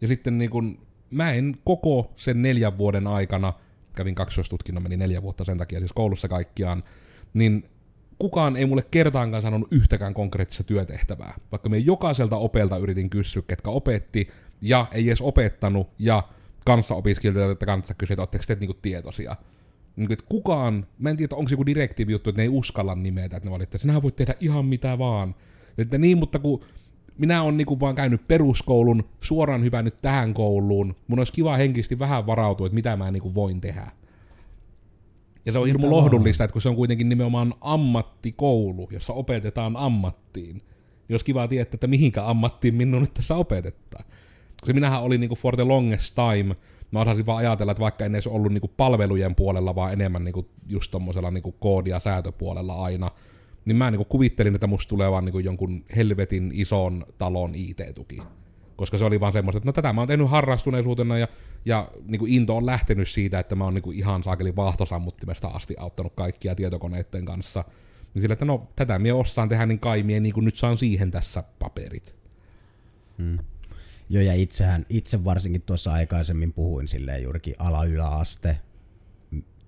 [0.00, 0.78] Ja sitten niin kuin,
[1.12, 3.52] mä en koko sen neljän vuoden aikana,
[3.96, 6.82] kävin kaksoistutkinnon, meni neljä vuotta sen takia siis koulussa kaikkiaan,
[7.34, 7.64] niin
[8.18, 11.34] kukaan ei mulle kertaankaan sanonut yhtäkään konkreettista työtehtävää.
[11.52, 14.28] Vaikka me jokaiselta opelta yritin kysyä, ketkä opetti,
[14.60, 16.22] ja ei edes opettanut, ja
[16.66, 19.36] kanssa opiskelijoilta kanssa kysyä, että oletteko te niinku tietoisia.
[19.96, 22.94] Niin, että kukaan, mä en tiedä, onko se joku direktiivi juttu, että ne ei uskalla
[22.94, 25.34] nimetä, että ne valittaa, että sinä voit tehdä ihan mitä vaan.
[25.78, 26.64] Että niin, mutta kun
[27.22, 32.26] minä olen niinku vaan käynyt peruskoulun, suoraan nyt tähän kouluun, mun olisi kiva henkisesti vähän
[32.26, 33.90] varautua, että mitä mä niinku voin tehdä.
[35.46, 40.56] Ja se on hirmu lohdullista, että kun se on kuitenkin nimenomaan ammattikoulu, jossa opetetaan ammattiin,
[40.56, 44.04] niin olisi kiva tietää, että mihinkä ammattiin minun nyt tässä opetetaan.
[44.60, 46.56] Koska minähän olin niinku for the longest time,
[46.90, 50.48] mä osasin vaan ajatella, että vaikka en edes ollut niinku palvelujen puolella, vaan enemmän niinku
[50.66, 53.10] just tommosella niinku koodi- ja säätöpuolella aina,
[53.64, 58.22] niin mä niinku kuvittelin, että musta tulee vaan niinku jonkun helvetin ison talon IT-tuki.
[58.76, 61.28] Koska se oli vaan semmoista, että no tätä mä oon tehnyt harrastuneisuutena ja,
[61.64, 66.12] ja niinku into on lähtenyt siitä, että mä oon niinku ihan saakeli vaahtosammuttimesta asti auttanut
[66.14, 67.64] kaikkia tietokoneiden kanssa.
[68.14, 71.10] Niin sillä, että no tätä mie osaan tehdä, niin kai mie niin nyt saan siihen
[71.10, 72.14] tässä paperit.
[73.18, 73.38] Hmm.
[74.08, 78.56] Joo, ja itsehän, itse varsinkin tuossa aikaisemmin puhuin silleen juurikin ala-yläaste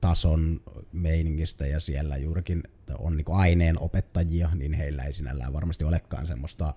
[0.00, 0.60] tason
[0.94, 2.62] meiningistä ja siellä juurikin
[2.98, 6.74] on niin aineen opettajia, niin heillä ei sinällään varmasti olekaan semmoista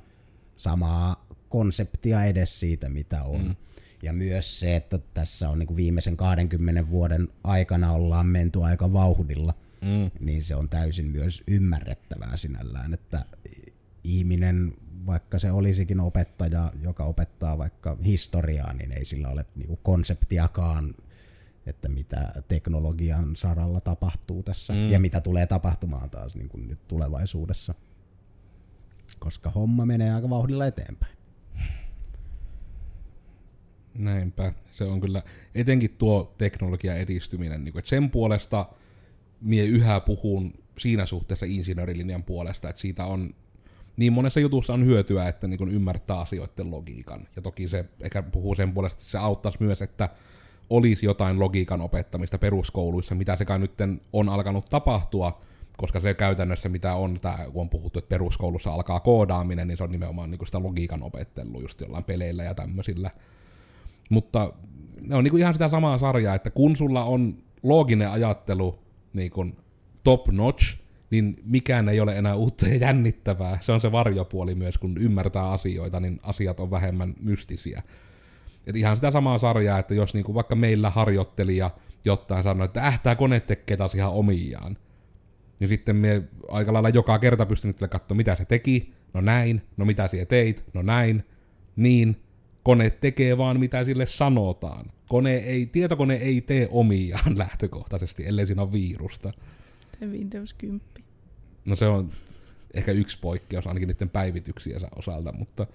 [0.56, 3.44] samaa konseptia edes siitä, mitä on.
[3.44, 3.56] Mm.
[4.04, 9.54] Ja myös se, että tässä on niin viimeisen 20 vuoden aikana ollaan menty aika vauhdilla,
[9.82, 10.12] mm.
[10.20, 13.26] niin se on täysin myös ymmärrettävää sinällään, että
[14.04, 14.74] ihminen,
[15.06, 20.96] vaikka se olisikin opettaja, joka opettaa vaikka historiaa, niin ei sillä ole niin konseptiakaan
[21.68, 24.92] että mitä teknologian saralla tapahtuu tässä mm.
[24.92, 27.74] ja mitä tulee tapahtumaan taas niin kuin nyt tulevaisuudessa.
[29.20, 31.18] Koska homma menee aika vauhdilla eteenpäin.
[33.98, 34.54] Näinpä.
[34.72, 35.24] Se on kyllä,
[35.56, 38.66] etenkin tuo teknologian edistyminen, niin kuin, että sen puolesta
[39.42, 43.34] mie yhä puhun siinä suhteessa insinöörilinjan puolesta, että siitä on
[43.98, 47.28] niin monessa jutussa on hyötyä, että niin ymmärtää asioiden logiikan.
[47.36, 50.10] Ja toki se ehkä puhuu sen puolesta, että se auttaisi myös, että
[50.70, 53.72] olisi jotain logiikan opettamista peruskouluissa, mitä sekä nyt
[54.14, 55.42] on alkanut tapahtua,
[55.78, 59.84] koska se käytännössä mitä on, tää, kun on puhuttu, että peruskoulussa alkaa koodaaminen, niin se
[59.84, 63.12] on nimenomaan niin sitä logiikan opettelua just jollain peleillä ja tämmöisillä.
[64.10, 64.54] Mutta
[65.02, 68.80] ne on niin kuin ihan sitä samaa sarjaa, että kun sulla on looginen ajattelu
[69.14, 69.58] niin kuin
[70.04, 70.78] top notch,
[71.10, 73.58] niin mikään ei ole enää uutta ja jännittävää.
[73.62, 77.84] Se on se varjopuoli myös, kun ymmärtää asioita, niin asiat on vähemmän mystisiä.
[78.68, 81.72] Et ihan sitä samaa sarjaa, että jos niinku vaikka meillä harjoittelija
[82.06, 84.78] jotain sanoi, että äh, tämä kone tekee taas ihan omiaan,
[85.60, 89.86] niin sitten me aika lailla joka kerta pystyn katsomaan, mitä se teki, no näin, no
[89.86, 91.24] mitä siellä teit, no näin,
[91.76, 92.18] niin,
[92.64, 94.86] kone tekee vaan mitä sille sanotaan.
[95.10, 99.34] Kone ei, tietokone ei tee omiaan lähtökohtaisesti, ellei siinä ole virusta.
[100.10, 100.82] Windows 10.
[101.66, 102.12] No se on
[102.74, 105.68] ehkä yksi poikkeus ainakin niiden päivityksiensä osalta, mutta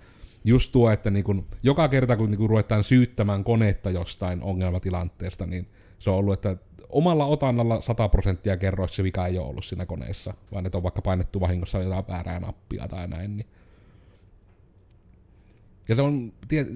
[0.45, 5.47] just tuo, että niin kun, joka kerta kun niin kun ruvetaan syyttämään konetta jostain ongelmatilanteesta,
[5.47, 6.57] niin se on ollut, että
[6.89, 10.83] omalla otannalla 100 prosenttia kerroissa se vika ei ole ollut siinä koneessa, vaan että on
[10.83, 13.37] vaikka painettu vahingossa jotain väärää nappia tai näin.
[13.37, 13.47] Niin.
[15.89, 16.33] Ja se on,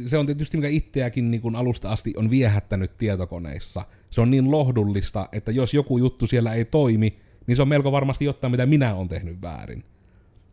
[0.06, 3.84] se on tietysti mikä itseäkin niin alusta asti on viehättänyt tietokoneissa.
[4.10, 7.92] Se on niin lohdullista, että jos joku juttu siellä ei toimi, niin se on melko
[7.92, 9.84] varmasti jotain, mitä minä olen tehnyt väärin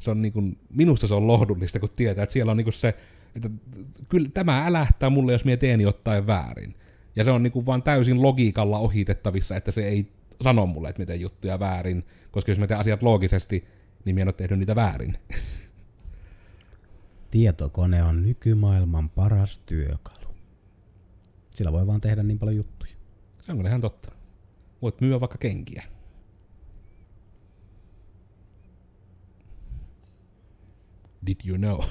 [0.03, 2.73] se on niin kuin, minusta se on lohdullista, kun tietää, että siellä on niin kuin
[2.73, 2.97] se,
[3.35, 3.49] että
[4.09, 6.73] kyllä tämä älähtää mulle, jos minä teen jotain väärin.
[7.15, 10.11] Ja se on niin kuin vaan täysin logiikalla ohitettavissa, että se ei
[10.41, 13.67] sano mulle, että miten juttuja väärin, koska jos mä teen asiat loogisesti,
[14.05, 15.17] niin minä en ole tehnyt niitä väärin.
[17.31, 20.35] Tietokone on nykymaailman paras työkalu.
[21.49, 22.91] Sillä voi vaan tehdä niin paljon juttuja.
[23.41, 24.11] Se on ihan totta.
[24.81, 25.83] Voit myyä vaikka kenkiä.
[31.27, 31.83] Did you know?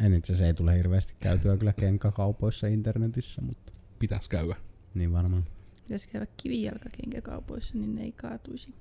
[0.00, 3.72] En itse asiassa ei tule hirveästi käytyä kyllä kenkäkaupoissa internetissä, mutta...
[3.98, 4.56] Pitäis käydä.
[4.94, 5.44] Niin varmaan.
[5.82, 8.74] Pitäisi käydä kivijalkakenkäkaupoissa, niin ne ei kaatuisi.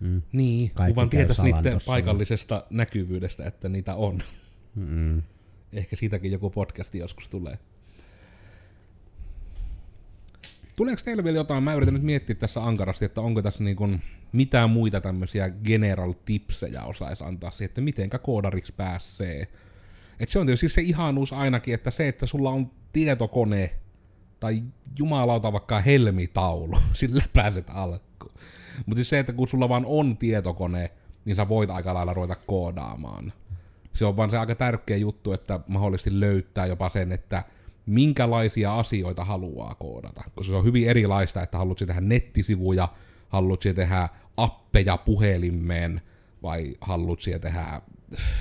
[0.00, 0.22] Mm.
[0.32, 4.22] Niin, Kaikki kun vaan tietäisi niiden paikallisesta näkyvyydestä, että niitä on.
[4.74, 5.22] Mm.
[5.72, 7.58] Ehkä siitäkin joku podcasti joskus tulee.
[10.76, 11.64] Tuleeko teille vielä jotain?
[11.64, 16.12] Mä yritän nyt miettiä tässä ankarasti, että onko tässä niin kuin mitään muita tämmöisiä general
[16.24, 19.48] tipsejä osaisi antaa siihen, että mitenkä koodariksi pääsee.
[20.20, 23.70] Et se on tietysti se ihanuus ainakin, että se, että sulla on tietokone
[24.40, 24.62] tai
[24.98, 28.32] jumalauta vaikka helmitaulu, sillä pääset alkuun.
[28.86, 30.90] Mutta siis se, että kun sulla vaan on tietokone,
[31.24, 33.32] niin sä voit aika lailla ruveta koodaamaan.
[33.92, 37.44] Se on vaan se aika tärkeä juttu, että mahdollisesti löytää jopa sen, että
[37.86, 40.24] minkälaisia asioita haluaa koodata.
[40.34, 42.88] Koska se on hyvin erilaista, että haluat tehdä nettisivuja,
[43.30, 46.00] haluat tehdä appeja puhelimeen,
[46.42, 47.82] vai haluat tehdä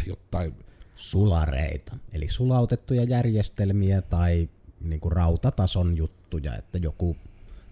[0.08, 0.54] jotain...
[0.96, 4.50] Sulareita, eli sulautettuja järjestelmiä tai
[4.82, 7.18] niin kuin rautatason juttuja, että joku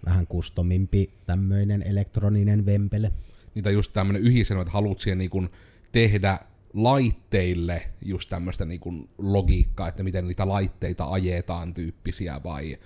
[0.06, 3.12] vähän kustomimpi tämmöinen elektroninen vempele.
[3.56, 5.50] Niitä just tämmöinen yhdistelmä, että haluat siihen niin
[5.92, 6.40] tehdä
[6.74, 12.78] laitteille just tämmöistä niin logiikkaa, että miten niitä laitteita ajetaan tyyppisiä, vai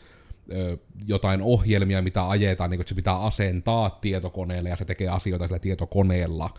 [1.07, 5.47] jotain ohjelmia, mitä ajetaan, niin kuin, että se pitää asentaa tietokoneelle ja se tekee asioita
[5.47, 6.49] sillä tietokoneella.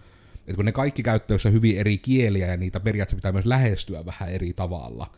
[0.46, 4.32] Et kun ne kaikki käyttöissä hyvin eri kieliä ja niitä periaatteessa pitää myös lähestyä vähän
[4.32, 5.10] eri tavalla.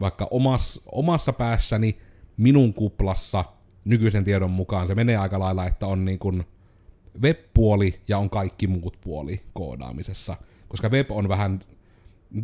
[0.00, 1.98] Vaikka omas, omassa päässäni,
[2.36, 3.44] minun kuplassa,
[3.84, 6.44] nykyisen tiedon mukaan se menee aika lailla, että on niin kuin
[7.22, 10.36] web-puoli ja on kaikki muut puoli koodaamisessa–
[10.68, 11.60] koska web on vähän,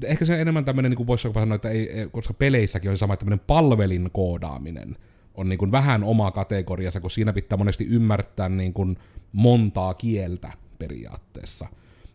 [0.05, 3.45] ehkä se enemmän tämmöinen, niin kuin voisi sanoa, että ei, koska peleissäkin on sama tämmöinen
[3.47, 4.97] palvelin koodaaminen,
[5.35, 8.97] on niin kuin vähän oma kategoriassa, kun siinä pitää monesti ymmärtää niin kuin
[9.33, 11.67] montaa kieltä periaatteessa.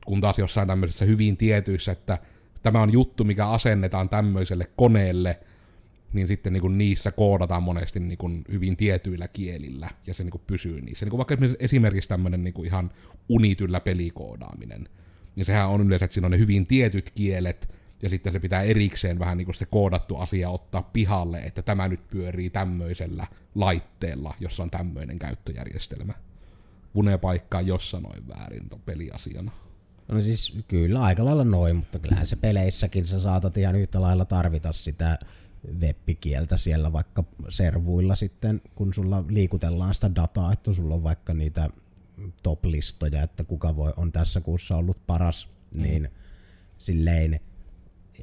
[0.05, 2.17] Kun taas jossain tämmöisessä hyvin tietyissä, että
[2.63, 5.39] tämä on juttu, mikä asennetaan tämmöiselle koneelle,
[6.13, 10.31] niin sitten niin kuin niissä koodataan monesti niin kuin hyvin tietyillä kielillä, ja se niin
[10.31, 11.05] kuin pysyy niissä.
[11.05, 12.91] Niin kuin vaikka esimerkiksi tämmöinen niin kuin ihan
[13.29, 14.89] unityllä pelikoodaaminen,
[15.35, 18.61] niin sehän on yleensä, että siinä on ne hyvin tietyt kielet, ja sitten se pitää
[18.61, 24.33] erikseen vähän niin kuin se koodattu asia ottaa pihalle, että tämä nyt pyörii tämmöisellä laitteella,
[24.39, 26.13] jossa on tämmöinen käyttöjärjestelmä.
[26.95, 29.51] Vune paikkaa jos sanoin väärin ton peliasiana.
[30.07, 34.25] No siis kyllä aika lailla noin, mutta kyllähän se peleissäkin sä saatat ihan yhtä lailla
[34.25, 35.19] tarvita sitä
[35.79, 41.69] webbikieltä siellä vaikka servuilla sitten, kun sulla liikutellaan sitä dataa, että sulla on vaikka niitä
[42.43, 45.81] top-listoja, että kuka voi, on tässä kuussa ollut paras, mm.
[45.81, 46.09] niin
[46.77, 47.39] silleen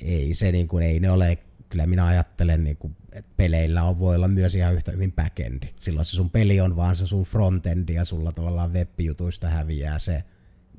[0.01, 3.99] ei se niin kuin, ei ne ole, kyllä minä ajattelen, niin kuin, että peleillä on,
[3.99, 5.67] voi olla myös ihan yhtä hyvin backendi.
[5.81, 10.25] Silloin se sun peli on vaan se sun frontendi ja sulla tavallaan web-jutuista häviää se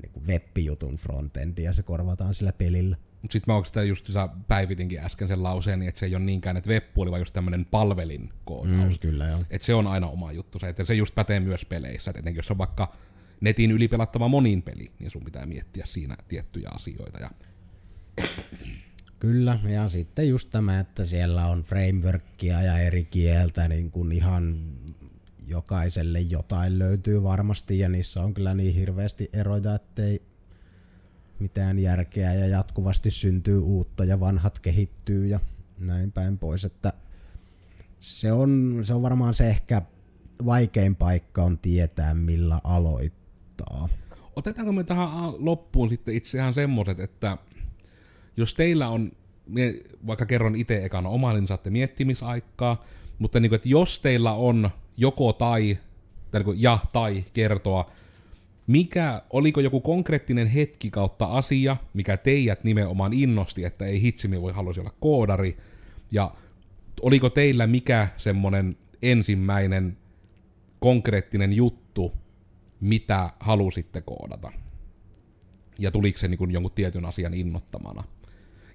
[0.02, 2.98] niin kuin web-jutun frontendi ja se korvataan sillä pelillä.
[3.22, 4.10] Mutta sitten mä sitä just
[4.48, 8.30] päivitinkin äsken sen lauseen, että se ei ole niinkään, että webpuoli, vaan just tämmöinen palvelin
[8.46, 8.94] koodaus.
[8.94, 9.44] Mm, kyllä joo.
[9.50, 10.60] Että se on aina oma juttu.
[10.60, 12.12] Se, että se just pätee myös peleissä.
[12.12, 12.96] Et etenkin jos on vaikka
[13.42, 17.20] netin ylipelattava monin peli, niin sun pitää miettiä siinä tiettyjä asioita.
[17.20, 17.30] Ja...
[19.20, 24.56] Kyllä, ja sitten just tämä, että siellä on frameworkia ja eri kieltä, niin kuin ihan
[25.48, 30.22] jokaiselle jotain löytyy varmasti, ja niissä on kyllä niin hirveästi eroja, ettei
[31.40, 35.40] mitään järkeä, ja jatkuvasti syntyy uutta, ja vanhat kehittyy, ja
[35.80, 36.94] näin päin pois, että
[38.00, 39.82] se on, se on varmaan se ehkä
[40.46, 43.90] vaikein paikka on tietää, millä aloittaa.
[44.36, 47.38] Otetaanko me tähän loppuun sitten itse ihan semmoiset, että
[48.38, 49.12] jos teillä on,
[50.08, 52.86] vaikka kerron itse ekana oma, niin saatte miettimisaikaa,
[53.20, 55.78] mutta niin kuin, että jos teillä on joko tai,
[56.32, 57.92] tai niin kuin ja tai kertoa,
[58.68, 64.54] mikä, oliko joku konkreettinen hetki kautta asia, mikä teidät nimenomaan innosti, että ei hitsi, voi
[64.54, 65.58] halusi olla koodari,
[66.12, 66.32] ja
[67.02, 69.98] oliko teillä mikä semmonen ensimmäinen
[70.80, 72.14] konkreettinen juttu,
[72.80, 74.52] mitä halusitte koodata?
[75.80, 78.04] Ja tuliko se niin kuin jonkun tietyn asian innottamana?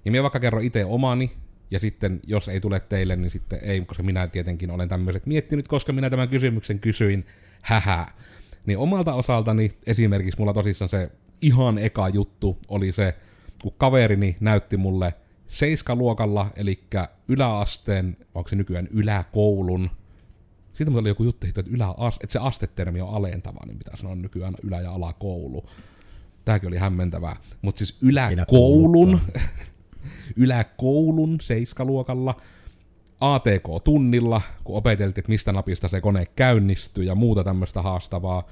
[0.05, 1.31] Ja minä vaikka kerron itse omani,
[1.71, 5.67] ja sitten jos ei tule teille, niin sitten ei, koska minä tietenkin olen tämmöiset miettinyt,
[5.67, 7.25] koska minä tämän kysymyksen kysyin,
[7.61, 8.07] hähä.
[8.65, 11.11] Niin omalta osaltani esimerkiksi mulla tosissaan se
[11.41, 13.15] ihan eka juttu oli se,
[13.61, 15.13] kun kaverini näytti mulle
[15.47, 16.83] seiskaluokalla, eli
[17.27, 19.89] yläasteen, onko se nykyään yläkoulun,
[20.73, 24.55] siitä oli joku juttu, että, yläas, että se astetermi on alentava, niin pitää sanoa nykyään
[24.63, 25.69] ylä- ja alakoulu.
[26.45, 27.35] Tämäkin oli hämmentävää.
[27.61, 29.21] Mutta siis yläkoulun,
[30.35, 32.41] yläkoulun seiskaluokalla
[33.19, 38.47] ATK-tunnilla, kun opeteltiin, että mistä napista se kone käynnistyy ja muuta tämmöistä haastavaa,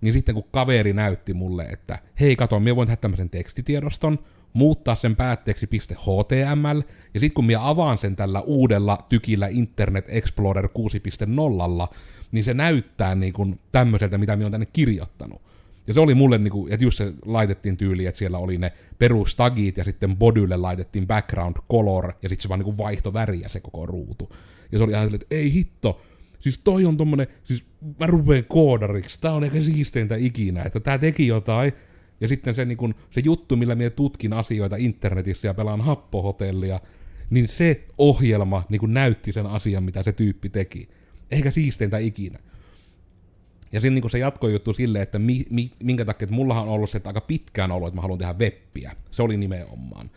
[0.00, 4.18] niin sitten kun kaveri näytti mulle, että hei kato, minä voin tehdä tämmöisen tekstitiedoston,
[4.52, 6.82] muuttaa sen päätteeksi .html,
[7.14, 10.68] ja sitten kun minä avaan sen tällä uudella tykillä Internet Explorer
[11.88, 11.94] 6.0,
[12.32, 15.47] niin se näyttää niin kuin tämmöiseltä, mitä minä olen tänne kirjoittanut.
[15.88, 19.76] Ja se oli mulle, niinku, että just se laitettiin tyyliin, että siellä oli ne perustagit
[19.76, 23.86] ja sitten bodylle laitettiin background color ja sitten se vaan niinku vaihto väriä se koko
[23.86, 24.32] ruutu.
[24.72, 26.00] Ja se oli ihan että ei hitto,
[26.40, 27.64] siis toi on tommonen, siis
[28.00, 31.72] mä rupeen koodariksi, tää on ehkä siisteintä ikinä, että tää teki jotain.
[32.20, 36.80] Ja sitten se, niinku, se juttu, millä minä tutkin asioita internetissä ja pelaan happohotellia,
[37.30, 40.88] niin se ohjelma niinku näytti sen asian, mitä se tyyppi teki.
[41.30, 42.38] Eikä siisteintä ikinä.
[43.72, 46.90] Ja siinä niin se jatkojuttu silleen, että mi, mi, minkä takia, että mullahan on ollut
[46.90, 48.96] se, että aika pitkään ollut, että mä haluan tehdä webbiä.
[49.10, 50.10] Se oli nimenomaan.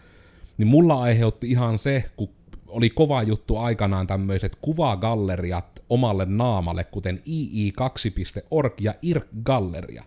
[0.57, 2.29] Niin mulla aiheutti ihan se, kun
[2.67, 10.03] oli kova juttu aikanaan tämmöiset kuvagalleriat omalle naamalle, kuten ii2.org ja IRK-galleria.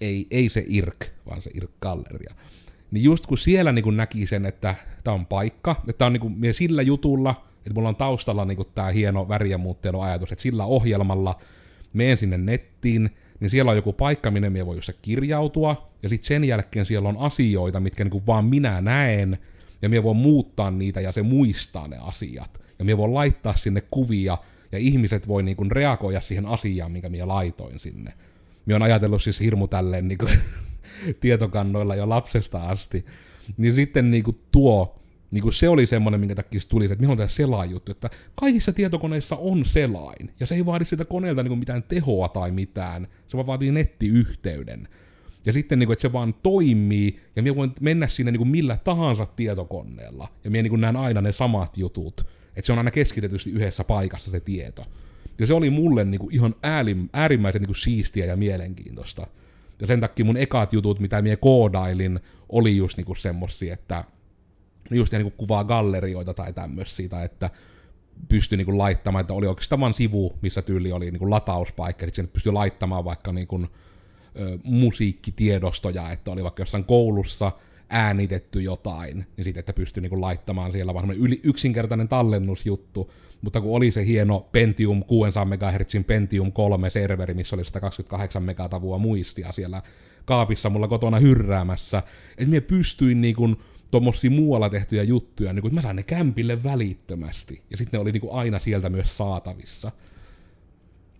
[0.00, 2.34] Ei, ei se IRK, vaan se IRK-galleria.
[2.90, 6.34] Niin just kun siellä niin kun näki sen, että tämä on paikka, että tämä on
[6.40, 9.58] niin sillä jutulla, että mulla on taustalla niin tämä hieno väriä
[10.02, 11.38] ajatus, että sillä ohjelmalla–
[11.96, 16.44] meen sinne nettiin, niin siellä on joku paikka, minne minä voi kirjautua, ja sitten sen
[16.44, 19.38] jälkeen siellä on asioita, mitkä niinku vaan minä näen,
[19.82, 22.60] ja minä voin muuttaa niitä, ja se muistaa ne asiat.
[22.78, 24.38] Ja minä voin laittaa sinne kuvia,
[24.72, 28.12] ja ihmiset voi niinku reagoida siihen asiaan, minkä minä laitoin sinne.
[28.66, 30.26] Minä on ajatellut siis hirmu tälleen niinku
[31.20, 33.06] tietokannoilla jo lapsesta asti.
[33.56, 35.00] Niin sitten niinku tuo
[35.30, 38.10] niin kuin se oli semmoinen, minkä takia se tuli, että mihin on tämä selainjuttu, että
[38.34, 42.50] kaikissa tietokoneissa on selain, ja se ei vaadi sitä koneelta niin kuin mitään tehoa tai
[42.50, 44.88] mitään, se vaan vaatii nettiyhteyden.
[45.46, 48.48] Ja sitten, niin kuin, että se vaan toimii, ja minä voin mennä sinne niin kuin
[48.48, 52.20] millä tahansa tietokoneella, ja minä niin näen aina ne samat jutut,
[52.56, 54.84] että se on aina keskitetysti yhdessä paikassa se tieto.
[55.38, 56.54] Ja se oli mulle niin kuin ihan
[57.12, 59.26] äärimmäisen niin kuin siistiä ja mielenkiintoista.
[59.80, 64.04] Ja sen takia mun ekat jutut, mitä minä koodailin, oli just niin kuin semmosia, että
[64.90, 67.50] just niin kuin kuvaa gallerioita tai tämmöisiä, että
[68.28, 72.06] pystyi niin kuin laittamaan, että oli oikeastaan vain sivu, missä tyyli oli niin kuin latauspaikka,
[72.06, 73.68] sitten pystyi laittamaan vaikka niin kuin,
[74.40, 77.52] ö, musiikkitiedostoja, että oli vaikka jossain koulussa
[77.88, 83.12] äänitetty jotain, niin sitten, että pystyi niinku laittamaan siellä vaan yli, yksinkertainen tallennusjuttu,
[83.42, 88.98] mutta kun oli se hieno Pentium 600 MHz Pentium 3 serveri, missä oli 128 megatavua
[88.98, 89.82] muistia siellä
[90.24, 93.56] kaapissa mulla kotona hyrräämässä, että minä pystyin niinku
[93.90, 97.62] tuommoisia muualla tehtyjä juttuja, niin kun, että mä sain ne kämpille välittömästi.
[97.70, 99.92] Ja sitten ne oli niin kuin aina sieltä myös saatavissa.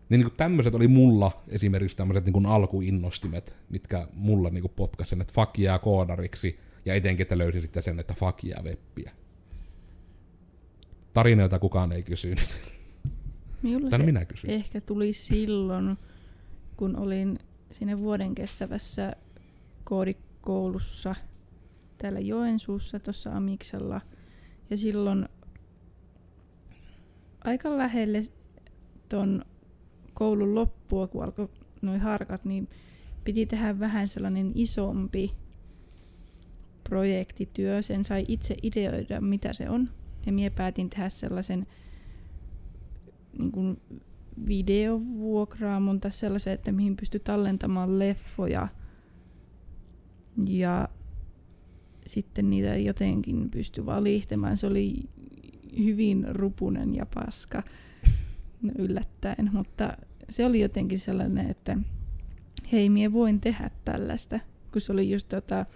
[0.08, 5.34] Niin, niin tämmöiset oli mulla esimerkiksi tämmöiset niin alkuinnostimet, mitkä mulla niin potkasin, sen, että
[5.34, 9.12] fuck jää koodariksi, ja etenkin, että löysin sitten sen, että fuck jää webbiä.
[11.12, 12.48] Tarina, jota kukaan ei kysynyt.
[13.62, 14.50] Minulla Tän minä kysyn.
[14.50, 15.98] ehkä tuli silloin,
[16.76, 17.38] kun olin
[17.70, 19.12] siinä vuoden kestävässä
[19.84, 21.14] koodikoulussa
[21.98, 24.00] täällä Joensuussa tuossa Amiksella.
[24.70, 25.28] Ja silloin
[27.44, 28.22] aika lähelle
[29.08, 29.44] ton
[30.14, 31.48] koulun loppua, kun alkoi
[31.82, 32.68] noin harkat, niin
[33.24, 35.32] piti tehdä vähän sellainen isompi
[36.88, 37.82] projektityö.
[37.82, 39.90] Sen sai itse ideoida, mitä se on.
[40.26, 41.66] Ja mie päätin tehdä sellaisen
[43.38, 43.80] niin kuin
[44.48, 48.68] videovuokraamon tai sellaisen, että mihin pystyy tallentamaan leffoja.
[50.48, 50.88] Ja
[52.06, 54.56] sitten niitä jotenkin pystyi valihtamaan.
[54.56, 54.94] Se oli
[55.78, 57.62] hyvin rupunen ja paska
[58.78, 59.96] yllättäen, mutta
[60.28, 61.78] se oli jotenkin sellainen, että
[62.72, 64.40] hei, mie voin tehdä tällaista,
[64.72, 65.66] kun se oli just tota,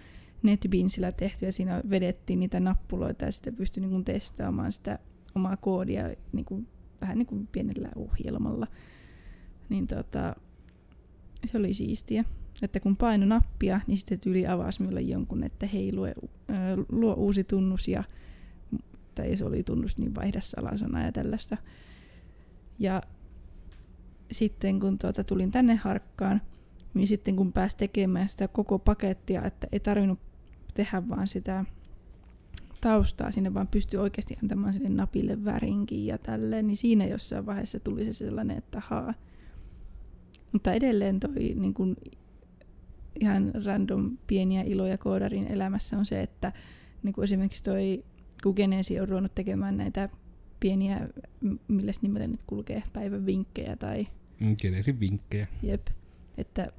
[0.43, 4.99] NetBeansillä tehty ja siinä vedettiin niitä nappuloita ja sitten pystyi niin testaamaan sitä
[5.35, 6.67] omaa koodia niin kuin,
[7.01, 8.67] vähän niin kuin pienellä ohjelmalla.
[9.69, 10.35] Niin tota,
[11.45, 12.23] se oli siistiä.
[12.61, 16.15] Että kun paino nappia, niin sitten tyyli avasi minulle jonkun, että hei, lue,
[16.89, 18.03] luo uusi tunnus ja
[19.15, 21.57] tai se oli tunnus, niin vaihda salasana ja tällaista.
[22.79, 23.01] Ja
[24.31, 26.41] sitten kun tuota, tulin tänne harkkaan,
[26.93, 30.19] niin sitten kun pääsi tekemään sitä koko pakettia, että ei tarvinnut
[30.73, 31.65] tehdä vaan sitä
[32.81, 37.79] taustaa sinne, vaan pystyi oikeasti antamaan sinne napille värinkin ja tälleen, niin siinä jossain vaiheessa
[37.79, 39.13] tuli se sellainen, että haa.
[40.51, 41.95] Mutta edelleen toi niin kun,
[43.19, 46.51] ihan random pieniä iloja koodarin elämässä on se, että
[47.03, 48.03] niin kuin esimerkiksi toi,
[48.43, 50.09] kun Genesi on ruvennut tekemään näitä
[50.59, 51.07] pieniä,
[51.67, 54.07] millä nimellä nyt kulkee, päivän vinkkejä tai...
[54.39, 55.47] Mm, Genesin vinkkejä.
[55.63, 55.87] Jep.
[56.37, 56.71] Että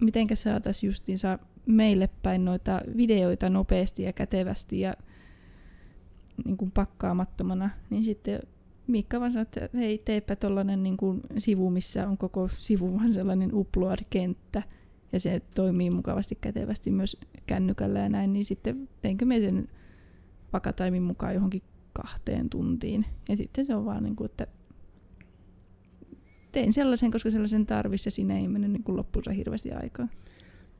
[0.00, 4.94] mitenkä saataisiin justiinsa meille päin noita videoita nopeasti ja kätevästi ja
[6.44, 8.40] niin kuin pakkaamattomana, niin sitten
[8.86, 13.14] Miikka vaan sanoi, että hei, teepä tollanen niin kuin sivu, missä on koko sivu vaan
[13.14, 14.62] sellainen upload-kenttä,
[15.12, 19.68] ja se toimii mukavasti kätevästi myös kännykällä ja näin, niin sitten teinkö me sen
[20.52, 23.06] vakataimin mukaan johonkin kahteen tuntiin.
[23.28, 24.46] Ja sitten se on vaan niin kuin, että
[26.52, 30.08] tein sellaisen, koska sellaisen tarvisi ja siinä ei mennyt niin kuin loppuunsa hirveästi aikaa.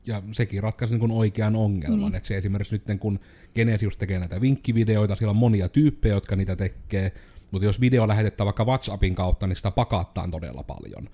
[0.07, 2.15] Ja sekin ratkaisi niin kuin oikean ongelman, Niin.
[2.15, 3.19] että se esimerkiksi nyt kun
[3.55, 7.11] Genesius tekee näitä vinkkivideoita, siellä on monia tyyppejä, jotka niitä tekee,
[7.51, 11.09] mutta jos video lähetetään vaikka WhatsAppin kautta, niin sitä pakattaan todella paljon.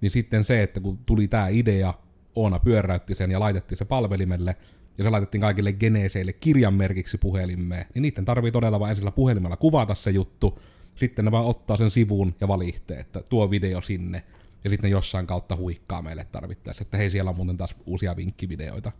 [0.00, 1.94] Niin sitten se, että kun tuli tämä idea,
[2.34, 4.56] Oona pyöräytti sen ja laitettiin se palvelimelle,
[4.98, 9.94] ja se laitettiin kaikille geneeseille kirjanmerkiksi puhelimeen, niin niiden tarvii todella vain sillä puhelimella kuvata
[9.94, 10.58] se juttu,
[10.94, 14.24] sitten ne vaan ottaa sen sivuun ja valihteen, että tuo video sinne,
[14.64, 18.16] ja sitten ne jossain kautta huikkaa meille tarvittaessa, että hei siellä on muuten taas uusia
[18.16, 18.92] vinkkivideoita.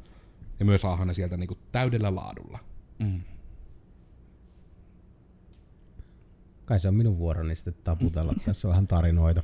[0.58, 2.58] Ja myös saahan ne sieltä niinku täydellä laadulla.
[2.98, 3.20] Mm.
[6.64, 8.34] Kai se on minun vuoroni sitten taputella.
[8.46, 9.42] Tässä on vähän tarinoita.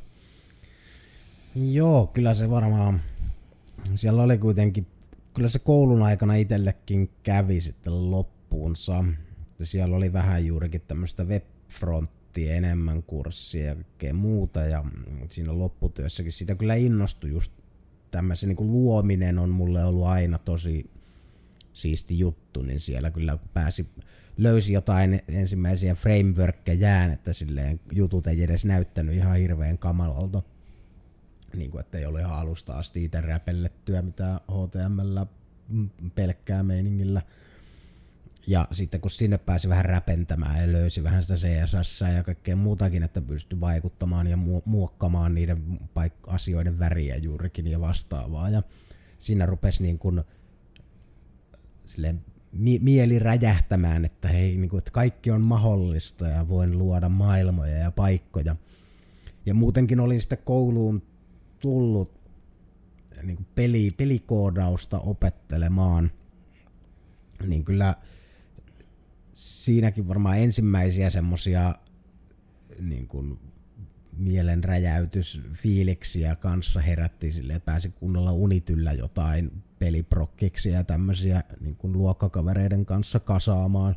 [1.54, 3.02] Joo, kyllä se varmaan...
[3.94, 4.86] Siellä oli kuitenkin...
[5.34, 9.04] Kyllä se koulun aikana itsellekin kävi sitten loppuunsa.
[9.62, 14.60] Siellä oli vähän juurikin tämmöistä webfronttia enemmän kurssia ja kaikkea muuta.
[14.60, 14.84] Ja
[15.28, 17.52] siinä lopputyössäkin siitä kyllä innostui just
[18.10, 20.90] tämmöisen niin luominen on mulle ollut aina tosi
[21.72, 23.86] siisti juttu, niin siellä kyllä pääsi,
[24.36, 30.42] löysi jotain ensimmäisiä frameworkkeja että silleen jutut ei edes näyttänyt ihan hirveän kamalalta.
[31.54, 35.24] Niin kuin, että ei ole ihan alusta asti itse räpellettyä mitä HTML
[36.14, 37.22] pelkkää meiningillä.
[38.46, 43.02] Ja sitten kun sinne pääsi vähän räpentämään ja löysi vähän sitä CSS ja kaikkea muutakin,
[43.02, 48.50] että pystyi vaikuttamaan ja mu- muokkamaan niiden paik- asioiden väriä juurikin ja vastaavaa.
[48.50, 48.62] Ja
[49.18, 50.22] siinä rupesi niin kuin
[51.86, 57.08] silleen mi- mieli räjähtämään, että hei, niin kuin, että kaikki on mahdollista ja voin luoda
[57.08, 58.56] maailmoja ja paikkoja.
[59.46, 61.02] Ja muutenkin olin sitten kouluun
[61.64, 62.20] tullut
[63.22, 66.10] niin kuin peli, pelikoodausta opettelemaan,
[67.46, 67.94] niin kyllä
[69.32, 71.74] siinäkin varmaan ensimmäisiä semmosia
[72.80, 73.38] niin kuin
[74.16, 81.92] mielenräjäytys fiiliksiä kanssa herätti sille, että pääsi kunnolla unityllä jotain peliprokkiksi ja tämmöisiä niin kuin
[81.92, 83.96] luokkakavereiden kanssa kasaamaan.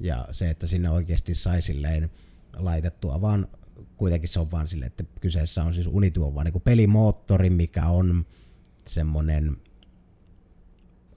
[0.00, 2.10] Ja se, että sinne oikeasti sai silleen
[2.56, 3.48] laitettua vaan,
[3.98, 8.26] kuitenkin se on vaan silleen, että kyseessä on siis Unityö vaan niin pelimoottori, mikä on
[8.86, 9.56] semmonen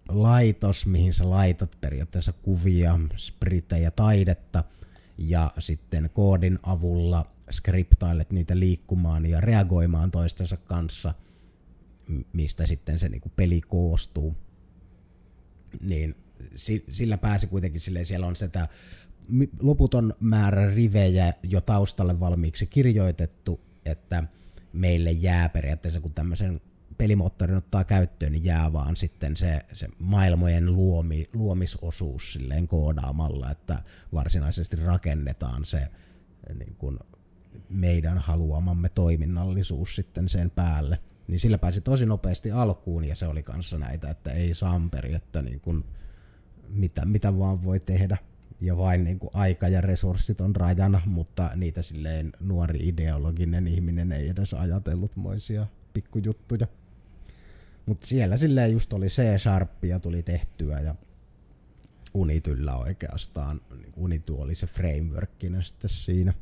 [0.09, 4.63] laitos, mihin sä laitat periaatteessa kuvia, spritejä, taidetta
[5.17, 11.13] ja sitten koodin avulla skriptailet niitä liikkumaan ja reagoimaan toistensa kanssa,
[12.33, 14.35] mistä sitten se niin peli koostuu.
[15.81, 16.15] Niin
[16.89, 18.67] sillä pääsi kuitenkin silleen, siellä on sitä
[19.59, 24.23] loputon määrä rivejä jo taustalle valmiiksi kirjoitettu, että
[24.73, 26.61] meille jää periaatteessa, kun tämmöisen
[26.97, 33.83] pelimoottorin ottaa käyttöön, niin jää vaan sitten se, se maailmojen luomi, luomisosuus silleen koodaamalla, että
[34.13, 35.87] varsinaisesti rakennetaan se
[36.59, 36.99] niin kuin
[37.69, 40.99] meidän haluamamme toiminnallisuus sitten sen päälle.
[41.27, 45.41] Niin sillä pääsi tosi nopeasti alkuun ja se oli kanssa näitä, että ei samperi, että
[45.41, 45.83] niin kuin
[46.69, 48.17] mitä, mitä vaan voi tehdä
[48.61, 54.11] ja vain niin kuin aika ja resurssit on rajana, mutta niitä silleen nuori ideologinen ihminen
[54.11, 56.67] ei edes ajatellut moisia pikkujuttuja.
[57.85, 60.95] Mutta siellä silleen just oli C-sharppia tuli tehtyä ja
[62.13, 66.33] Unityllä oikeastaan, niin Unity oli se frameworkina sitten siinä.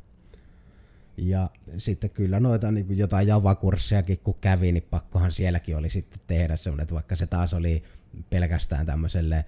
[1.16, 6.20] Ja sitten kyllä noita niin kuin jotain Java-kurssejakin kun kävi, niin pakkohan sielläkin oli sitten
[6.26, 7.82] tehdä semmoinen, että vaikka se taas oli
[8.30, 9.44] pelkästään tämmöiselle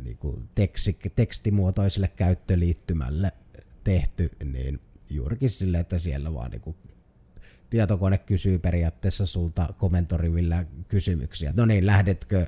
[0.00, 3.32] niin kuin teksti, tekstimuotoiselle käyttöliittymälle
[3.84, 4.80] tehty, niin
[5.10, 6.76] juurikin sille, että siellä vaan niin kuin
[7.70, 11.52] tietokone kysyy periaatteessa sulta komentorivillä kysymyksiä.
[11.56, 12.46] No niin, lähdetkö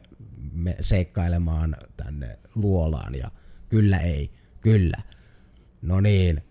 [0.53, 3.15] me seikkailemaan tänne luolaan?
[3.15, 3.31] Ja
[3.69, 4.31] kyllä ei,
[4.61, 5.03] kyllä.
[5.83, 6.43] No niin,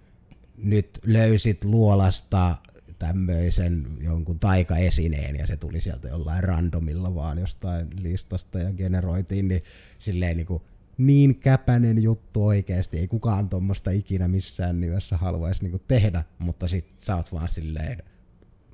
[0.57, 2.55] nyt löysit luolasta
[2.99, 9.63] tämmöisen jonkun taikaesineen ja se tuli sieltä jollain randomilla vaan jostain listasta ja generoitiin, niin
[9.97, 10.63] silleen niin kuin
[10.97, 16.85] niin käpänen juttu oikeasti, ei kukaan tuommoista ikinä missään nimessä haluaisi niinku tehdä, mutta sit
[16.97, 18.03] sä oot vaan silleen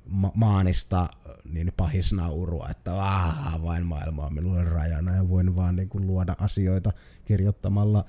[0.06, 1.08] ma- maanista
[1.44, 6.92] niin pahisnaurua, että aah, vain maailma on minulle rajana ja voin vaan niinku luoda asioita
[7.24, 8.04] kirjoittamalla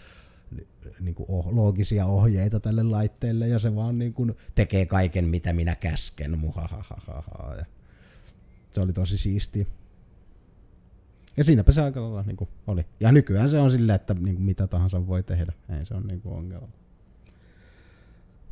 [1.00, 6.40] niinku oh, loogisia ohjeita tälle laitteelle ja se vaan niinku tekee kaiken mitä minä käsken.
[6.40, 7.56] Muhahahaha.
[7.58, 7.66] Ja
[8.72, 9.66] se oli tosi siistiä.
[11.38, 12.86] Ja siinäpä se aika lailla niin kuin oli.
[13.00, 15.54] Ja nykyään se on silleen, että niin kuin mitä tahansa voi tehdä.
[15.80, 16.68] Ei se on niin kuin ongelma.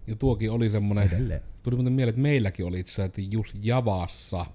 [0.07, 1.41] Ja tuokin oli semmoinen, Edelleen.
[1.63, 4.45] tuli muuten mieleen, että meilläkin oli itse että just Javassa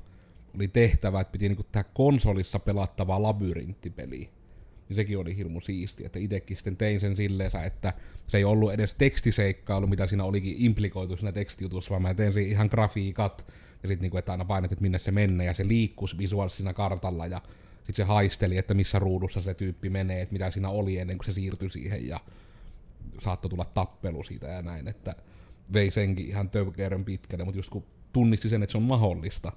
[0.55, 4.29] oli tehtävä, että piti niinku tehdä konsolissa pelattavaa labyrinttipeliä.
[4.89, 7.93] Ja sekin oli hirmu siisti, että itsekin sitten tein sen silleen, että
[8.26, 12.51] se ei ollut edes tekstiseikkailu, mitä siinä olikin implikoitu siinä tekstijutussa, vaan mä tein siinä
[12.51, 13.47] ihan grafiikat,
[13.83, 17.26] ja sitten niinku, että aina painat, että minne se menee, ja se liikkuisi visuaalisena kartalla,
[17.26, 17.43] ja
[17.89, 21.26] sitten se haisteli, että missä ruudussa se tyyppi menee, että mitä siinä oli ennen kuin
[21.26, 22.20] se siirtyi siihen ja
[23.20, 25.16] saattoi tulla tappelu siitä ja näin, että
[25.72, 29.53] vei senkin ihan töykerön pitkälle, mutta just kun tunnisti sen, että se on mahdollista,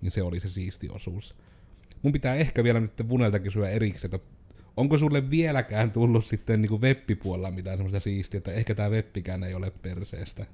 [0.00, 1.34] niin se oli se siisti osuus.
[2.02, 4.28] Mun pitää ehkä vielä nyt Vunelta kysyä erikseen, että
[4.76, 9.54] onko sulle vieläkään tullut sitten niin webbipuolella mitään semmoista siistiä, että ehkä tämä webbikään ei
[9.54, 10.46] ole perseestä.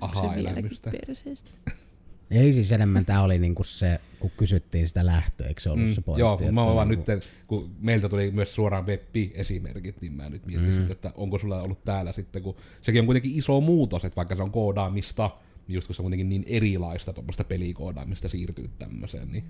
[0.00, 0.90] Aha-elämystä.
[0.90, 1.50] perseestä?
[2.30, 5.94] Ei siis enemmän tämä oli niinku se, kun kysyttiin sitä lähtöä, eikö se ollut mm,
[5.94, 6.20] se pointti?
[6.20, 7.10] Joo, mä vaan niinku...
[7.10, 10.72] nyt, kun meiltä tuli myös suoraan web-esimerkit, niin mä nyt mietin mm.
[10.72, 14.36] sitten, että onko sulla ollut täällä sitten, kun sekin on kuitenkin iso muutos, että vaikka
[14.36, 15.30] se on koodaamista,
[15.68, 19.44] niin just kun se on kuitenkin niin erilaista tuommoista pelikoodaamista siirtyy tämmöiseen, niin...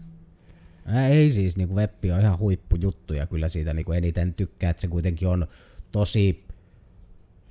[0.87, 4.71] Ää, ei siis, niin web on ihan huippujuttu ja kyllä siitä niin kuin eniten tykkää,
[4.71, 5.47] että se kuitenkin on
[5.93, 6.45] tosi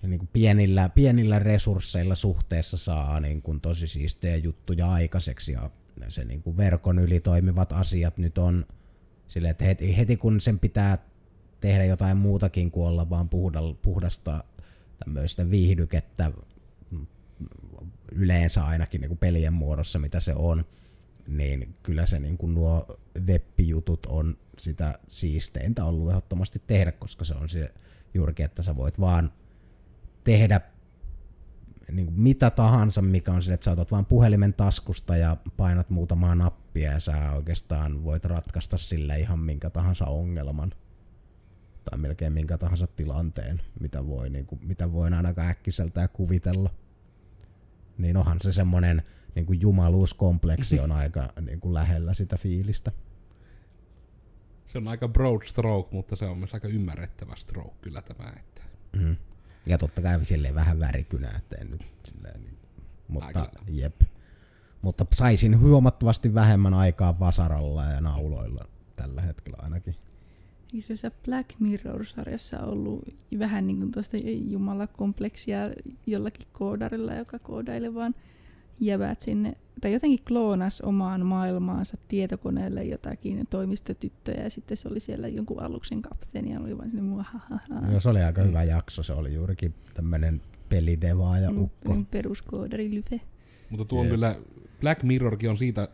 [0.07, 5.51] niin kuin pienillä, pienillä resursseilla suhteessa saa niin kuin tosi siistejä juttuja aikaiseksi.
[5.51, 5.69] Ja
[6.07, 8.65] se niin kuin verkon yli toimivat asiat nyt on
[9.27, 10.97] sille, että heti, heti kun sen pitää
[11.61, 13.29] tehdä jotain muutakin kuin olla vaan
[13.81, 14.43] puhdasta
[14.99, 16.31] tämmöistä viihdykettä
[18.11, 20.65] yleensä ainakin niin kuin pelien muodossa, mitä se on,
[21.27, 27.33] niin kyllä se niin kuin nuo web-jutut on sitä siisteintä ollut ehdottomasti tehdä, koska se
[27.33, 27.73] on se
[28.13, 29.31] juurikin, että sä voit vaan
[30.23, 30.61] tehdä
[31.91, 35.89] niin kuin mitä tahansa, mikä on sille, että sä otat vaan puhelimen taskusta ja painat
[35.89, 40.73] muutamaa nappia ja sä oikeastaan voit ratkaista sille ihan minkä tahansa ongelman
[41.83, 46.69] tai melkein minkä tahansa tilanteen, mitä voi, niin kuin, mitä voin ainakaan äkkiseltään kuvitella.
[47.97, 49.03] Niin onhan se semmoinen
[49.35, 52.91] niin kuin jumaluuskompleksi on aika niin kuin lähellä sitä fiilistä.
[54.67, 58.33] Se on aika broad stroke, mutta se on myös aika ymmärrettävä stroke kyllä tämä.
[58.39, 58.61] Että.
[58.93, 59.15] Mm.
[59.65, 62.57] Ja totta kai silleen vähän värikynä, että en nyt silleen, niin,
[63.07, 64.01] Mutta, jep.
[64.81, 69.95] Mutta saisin huomattavasti vähemmän aikaa vasaralla ja nauloilla tällä hetkellä ainakin.
[70.73, 73.03] Eikö se Black Mirror-sarjassa ollut
[73.39, 75.57] vähän niin kuin tuosta jumalakompleksia
[76.05, 78.15] jollakin koodarilla, joka koodailee vaan
[78.79, 85.27] jävät sinne, tai jotenkin kloonas omaan maailmaansa tietokoneelle jotakin toimistotyttöjä, ja sitten se oli siellä
[85.27, 87.59] jonkun aluksen kapteeni, ja oli vaan sinne muahahaha.
[87.91, 89.03] Joo, se oli aika hyvä jakso.
[89.03, 91.97] Se oli juurikin tämmönen pelidevaa ja ukko.
[92.11, 93.21] Peruskoodari lyfe.
[93.69, 94.35] Mutta tuo on kyllä,
[94.81, 95.87] Black Mirrorkin on siitä,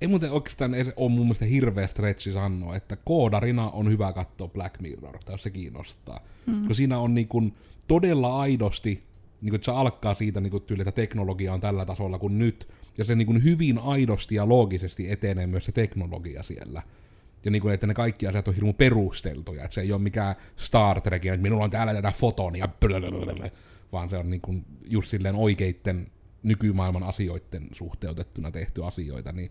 [0.00, 4.48] ei muuten oikeastaan edes ole mun mielestä hirveä stretchi sanoa, että koodarina on hyvä katsoa
[4.48, 6.20] Black Mirror, tai jos se kiinnostaa.
[6.46, 6.66] Mm.
[6.66, 7.54] Kun siinä on niin kuin
[7.88, 9.07] todella aidosti,
[9.40, 12.38] niin kuin, että se alkaa siitä niin kuin, tyyli, että teknologia on tällä tasolla kuin
[12.38, 12.68] nyt,
[12.98, 16.82] ja se niin kuin hyvin aidosti ja loogisesti etenee myös se teknologia siellä.
[17.44, 20.36] Ja niin kuin, että ne kaikki asiat on hirmu perusteltuja, että se ei ole mikään
[20.56, 22.68] Star Trek, että minulla on täällä tätä fotonia,
[23.92, 26.06] vaan se on niin kuin just silleen oikeitten
[26.42, 29.50] nykymaailman asioiden suhteutettuna tehty asioita, niin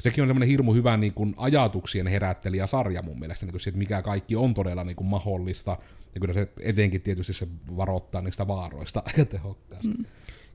[0.00, 3.78] sekin on semmoinen hirmu hyvä niin kuin ajatuksien herättelijä sarja mun mielestä, niin kuin että
[3.78, 5.78] mikä kaikki on todella niin kuin mahdollista,
[6.14, 9.88] ja kyllä se etenkin tietysti se varoittaa niistä vaaroista aika tehokkaasti.
[9.88, 10.04] Mm.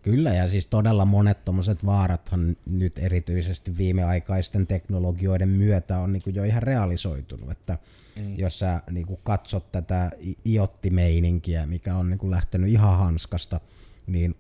[0.01, 6.43] Kyllä, ja siis todella monet tommoset vaarathan nyt erityisesti viimeaikaisten teknologioiden myötä on niinku jo
[6.43, 7.77] ihan realisoitunut, että
[8.15, 8.37] mm.
[8.37, 10.11] jos sä niinku katsot tätä
[10.45, 13.59] iottimeininkiä, mikä on niinku lähtenyt ihan hanskasta,
[14.07, 14.35] niin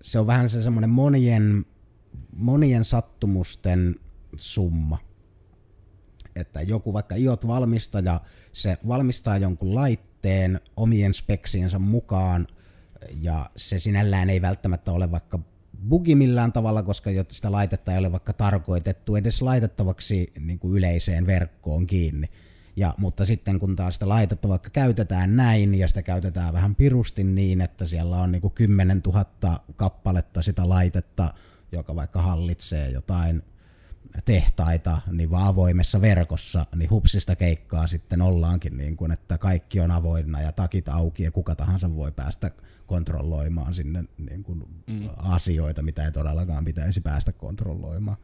[0.00, 1.66] se on vähän se semmoinen monien,
[2.36, 3.96] monien sattumusten
[4.36, 4.98] summa.
[6.36, 8.20] Että joku vaikka iot valmistaja,
[8.52, 12.46] se valmistaa jonkun laitteen omien speksiensä mukaan,
[13.20, 15.38] ja se sinällään ei välttämättä ole vaikka
[15.88, 21.26] bugi millään tavalla, koska sitä laitetta ei ole vaikka tarkoitettu edes laitettavaksi niin kuin yleiseen
[21.26, 22.28] verkkoon kiinni.
[22.76, 27.24] Ja, mutta sitten kun taas sitä laitetta vaikka käytetään näin ja sitä käytetään vähän pirusti
[27.24, 29.24] niin, että siellä on niin kuin 10 000
[29.76, 31.34] kappaletta sitä laitetta,
[31.72, 33.42] joka vaikka hallitsee jotain
[34.24, 39.90] tehtaita, niin vaan avoimessa verkossa, niin hupsista keikkaa sitten ollaankin niin kuin, että kaikki on
[39.90, 42.50] avoinna ja takit auki ja kuka tahansa voi päästä
[42.86, 45.08] kontrolloimaan sinne niin kuin mm.
[45.16, 48.16] asioita, mitä ei todellakaan pitäisi päästä kontrolloimaan.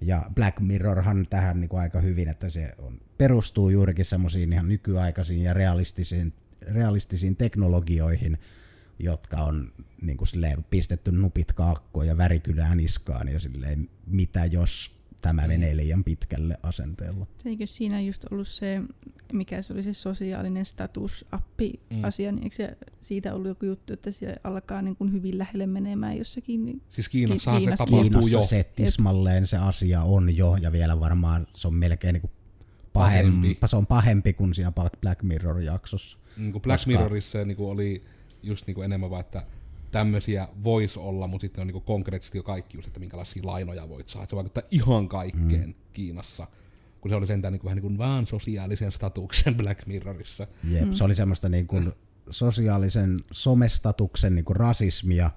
[0.00, 4.68] Ja Black Mirrorhan tähän niin kuin aika hyvin, että se on, perustuu juurikin semmoisiin ihan
[4.68, 8.38] nykyaikaisiin ja realistisiin, realistisiin teknologioihin,
[8.98, 14.99] jotka on niin kuin silleen, pistetty nupit kaakkoon ja värikylään niskaan ja silleen, mitä jos
[15.22, 17.26] tämä menee liian pitkälle asenteella.
[17.44, 18.80] Eikö siinä just ollut se,
[19.32, 24.36] mikä se oli se sosiaalinen status-appi-asia, niin eikö se siitä ollut joku juttu, että se
[24.44, 26.64] alkaa niin kuin hyvin lähelle menemään jossakin?
[26.66, 28.42] Niin Siis Kiinassahan Kiinassa- se tapahtuu Kiinassa jo.
[28.42, 32.30] se tismalleen se asia on jo, ja vielä varmaan se on melkein niin kuin
[32.92, 33.30] Pahempi.
[33.32, 33.58] pahempi.
[33.66, 36.18] se on pahempi kuin siinä Black Mirror-jaksossa.
[36.36, 38.02] Niin kuin Black Koska- Mirrorissa se niin kuin oli
[38.42, 39.46] just niin kuin enemmän vaan, että
[39.90, 44.08] tämmöisiä voisi olla, mutta sitten on niin konkreettisesti jo kaikki just, että minkälaisia lainoja voit
[44.08, 44.26] saada.
[44.30, 45.74] Se vaikuttaa ihan kaikkeen mm.
[45.92, 46.46] Kiinassa.
[47.00, 50.46] Kun se oli sentään niin kuin, vähän niin kuin vaan sosiaalisen statuksen Black Mirrorissa.
[50.70, 50.92] Jep, mm.
[50.92, 51.92] se oli semmoista niin kuin
[52.30, 55.30] sosiaalisen somestatuksen niin kuin rasismia,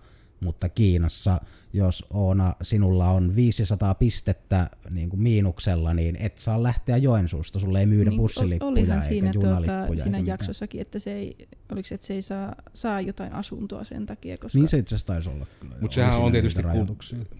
[0.44, 1.42] mutta Kiinassa,
[1.74, 7.80] jos Oona, sinulla on 500 pistettä niin kuin miinuksella, niin et saa lähteä Joensuusta, sulle
[7.80, 9.86] ei myydä Niin, bussilippuja olihan eikä siinä, junalippuja.
[9.88, 13.34] tuota, siinä eikä jaksossakin, että se ei, oliko se, että se ei saa, saa jotain
[13.34, 15.76] asuntoa sen takia, koska Niin se itse asiassa taisi olla kyllä.
[15.82, 16.62] Mutta sehän on tietysti,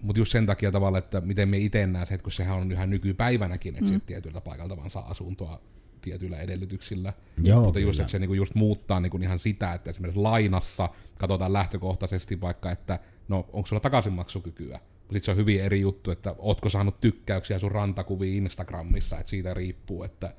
[0.02, 2.72] mutta just sen takia tavalla, että miten me itse näen se, että kun sehän on
[2.72, 3.94] ihan nykypäivänäkin, että Mm.
[3.94, 4.00] mm.
[4.00, 5.60] tietyltä paikalta vaan saa asuntoa
[6.04, 7.12] tietyillä edellytyksillä.
[7.42, 10.88] Joo, Mutta just, että se niinku just muuttaa niinku ihan sitä, että esimerkiksi lainassa
[11.18, 12.98] katsotaan lähtökohtaisesti vaikka, että
[13.28, 14.80] no onko sulla takaisinmaksukykyä.
[15.00, 19.54] Sitten se on hyvin eri juttu, että ootko saanut tykkäyksiä sun rantakuviin Instagramissa, että siitä
[19.54, 20.34] riippuu, että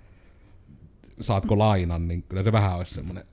[1.21, 3.23] saatko lainan, niin kyllä se vähän olisi semmoinen.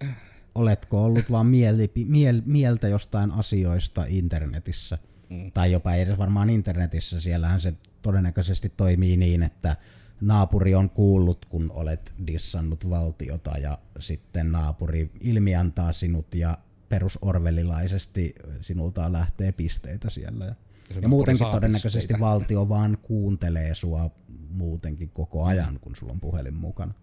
[0.54, 4.98] Oletko ollut vaan mielipi, miel, mieltä jostain asioista internetissä?
[5.28, 5.52] Mm.
[5.52, 9.76] Tai jopa edes varmaan internetissä, siellähän se todennäköisesti toimii niin, että
[10.22, 16.58] naapuri on kuullut, kun olet dissannut valtiota ja sitten naapuri ilmiantaa sinut ja
[16.88, 20.44] perusorvelilaisesti sinulta lähtee pisteitä siellä.
[20.44, 20.54] Ja,
[21.02, 22.20] ja muutenkin todennäköisesti pisteitä.
[22.20, 24.10] valtio vaan kuuntelee sua
[24.48, 26.94] muutenkin koko ajan, kun sulla on puhelin mukana.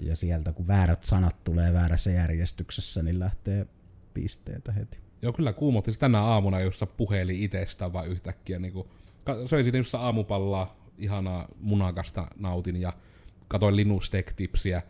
[0.00, 3.66] Ja sieltä kun väärät sanat tulee väärässä järjestyksessä, niin lähtee
[4.14, 4.98] pisteitä heti.
[5.22, 8.58] Joo, kyllä kuumotti tänä aamuna, jossa puheli itsestään vaan yhtäkkiä.
[8.58, 8.88] Niin kuin,
[9.46, 12.92] söisin just aamupallaa, ihanaa munakasta nautin ja
[13.48, 14.82] katoin Linus Tech Tipsiä.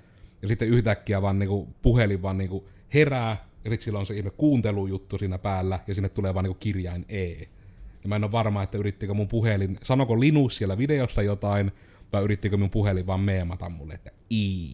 [0.42, 4.06] Ja sitten yhtäkkiä vaan niin kuin, puhelin vaan niin kuin, herää, ja sitten sillä on
[4.06, 7.28] se ihme kuuntelujuttu siinä päällä, ja sinne tulee vaan niin kuin, kirjain E.
[8.02, 11.72] Ja mä en ole varma, että yrittikö mun puhelin, sanoko Linus siellä videossa jotain,
[12.12, 14.66] vai yrittikö mun puhelin vaan meemata mulle, että I.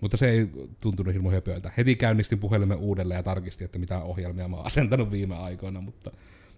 [0.00, 0.48] Mutta se ei
[0.80, 1.72] tuntunut hirmu höpöltä.
[1.76, 6.10] Heti käynnistin puhelimen uudelleen ja tarkistin, että mitä ohjelmia mä oon asentanut viime aikoina, mutta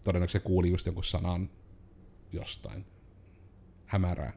[0.02, 1.50] todennäköisesti se kuuli just jonkun sanan
[2.32, 2.84] jostain.
[3.90, 4.32] Hämärää.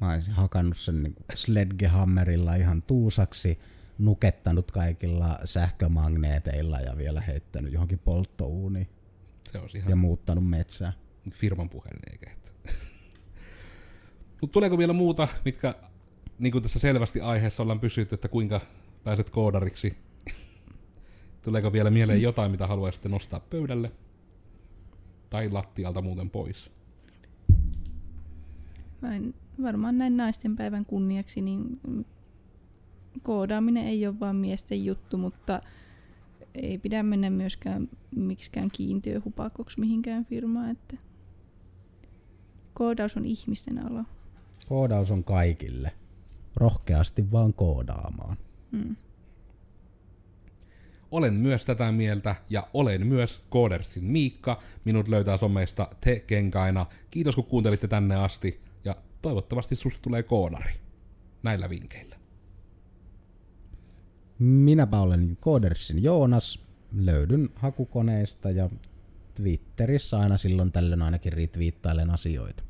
[0.00, 3.58] Mä olisin hakannut sen niin sledgehammerilla ihan tuusaksi,
[3.98, 8.88] nukettanut kaikilla sähkömagneeteilla ja vielä heittänyt johonkin polttouuniin
[9.52, 10.92] Se on ihan ja muuttanut metsää.
[11.30, 12.30] firman puhelin eikä.
[14.40, 15.74] Mutta tuleeko vielä muuta, mitkä
[16.38, 18.60] niin kuin tässä selvästi aiheessa ollaan pysytty, että kuinka
[19.04, 19.96] pääset koodariksi?
[21.44, 23.92] Tuleeko vielä mieleen jotain, mitä haluaisitte nostaa pöydälle?
[25.30, 26.76] Tai lattialta muuten pois?
[29.02, 31.80] Vain varmaan näin naisten päivän kunniaksi, niin
[33.22, 35.62] koodaaminen ei ole vain miesten juttu, mutta
[36.54, 40.96] ei pidä mennä myöskään miksikään kiintiöhupakoksi mihinkään firmaan, että
[42.74, 44.04] koodaus on ihmisten ala.
[44.68, 45.92] Koodaus on kaikille.
[46.56, 48.36] Rohkeasti vaan koodaamaan.
[48.72, 48.96] Mm.
[51.10, 54.62] Olen myös tätä mieltä ja olen myös Koodersin Miikka.
[54.84, 56.86] Minut löytää someista te kenkaina.
[57.10, 58.65] Kiitos kun kuuntelitte tänne asti
[59.26, 60.72] toivottavasti susta tulee koodari.
[61.42, 62.16] Näillä vinkkeillä.
[64.38, 66.60] Minäpä olen Koodersin Joonas.
[66.92, 68.70] Löydyn hakukoneista ja
[69.34, 72.64] Twitterissä aina silloin tällöin ainakin retweettailen asioita.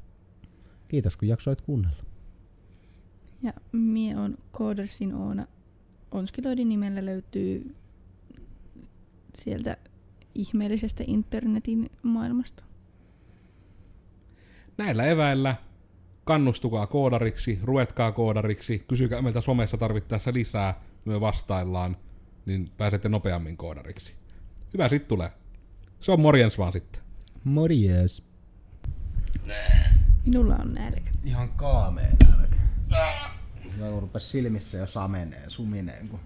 [0.88, 2.02] Kiitos kun jaksoit kuunnella.
[3.42, 5.46] Ja mie on Koodersin Oona.
[6.10, 7.74] Onskiloidin nimellä löytyy
[9.34, 9.76] sieltä
[10.34, 12.64] ihmeellisestä internetin maailmasta.
[14.78, 15.56] Näillä eväillä
[16.26, 21.96] kannustukaa koodariksi, ruetkaa koodariksi, kysykää meiltä somessa tarvittaessa lisää, me vastaillaan,
[22.46, 24.14] niin pääsette nopeammin koodariksi.
[24.72, 25.30] Hyvä sit tulee.
[26.00, 27.02] Se on morjens vaan sitten.
[27.44, 28.22] Morjes.
[30.24, 31.10] Minulla on nälkä.
[31.24, 32.56] Ihan kaamea nälkä.
[33.76, 36.08] Mä rupes silmissä jo sameneen, sumineen.
[36.08, 36.20] Kun...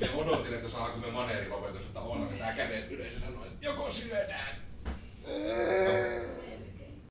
[0.00, 3.90] Ja odotin, että saako me maneerilopetus, että on, että kädet ylös ja sanoo, että joko
[3.90, 4.56] syödään.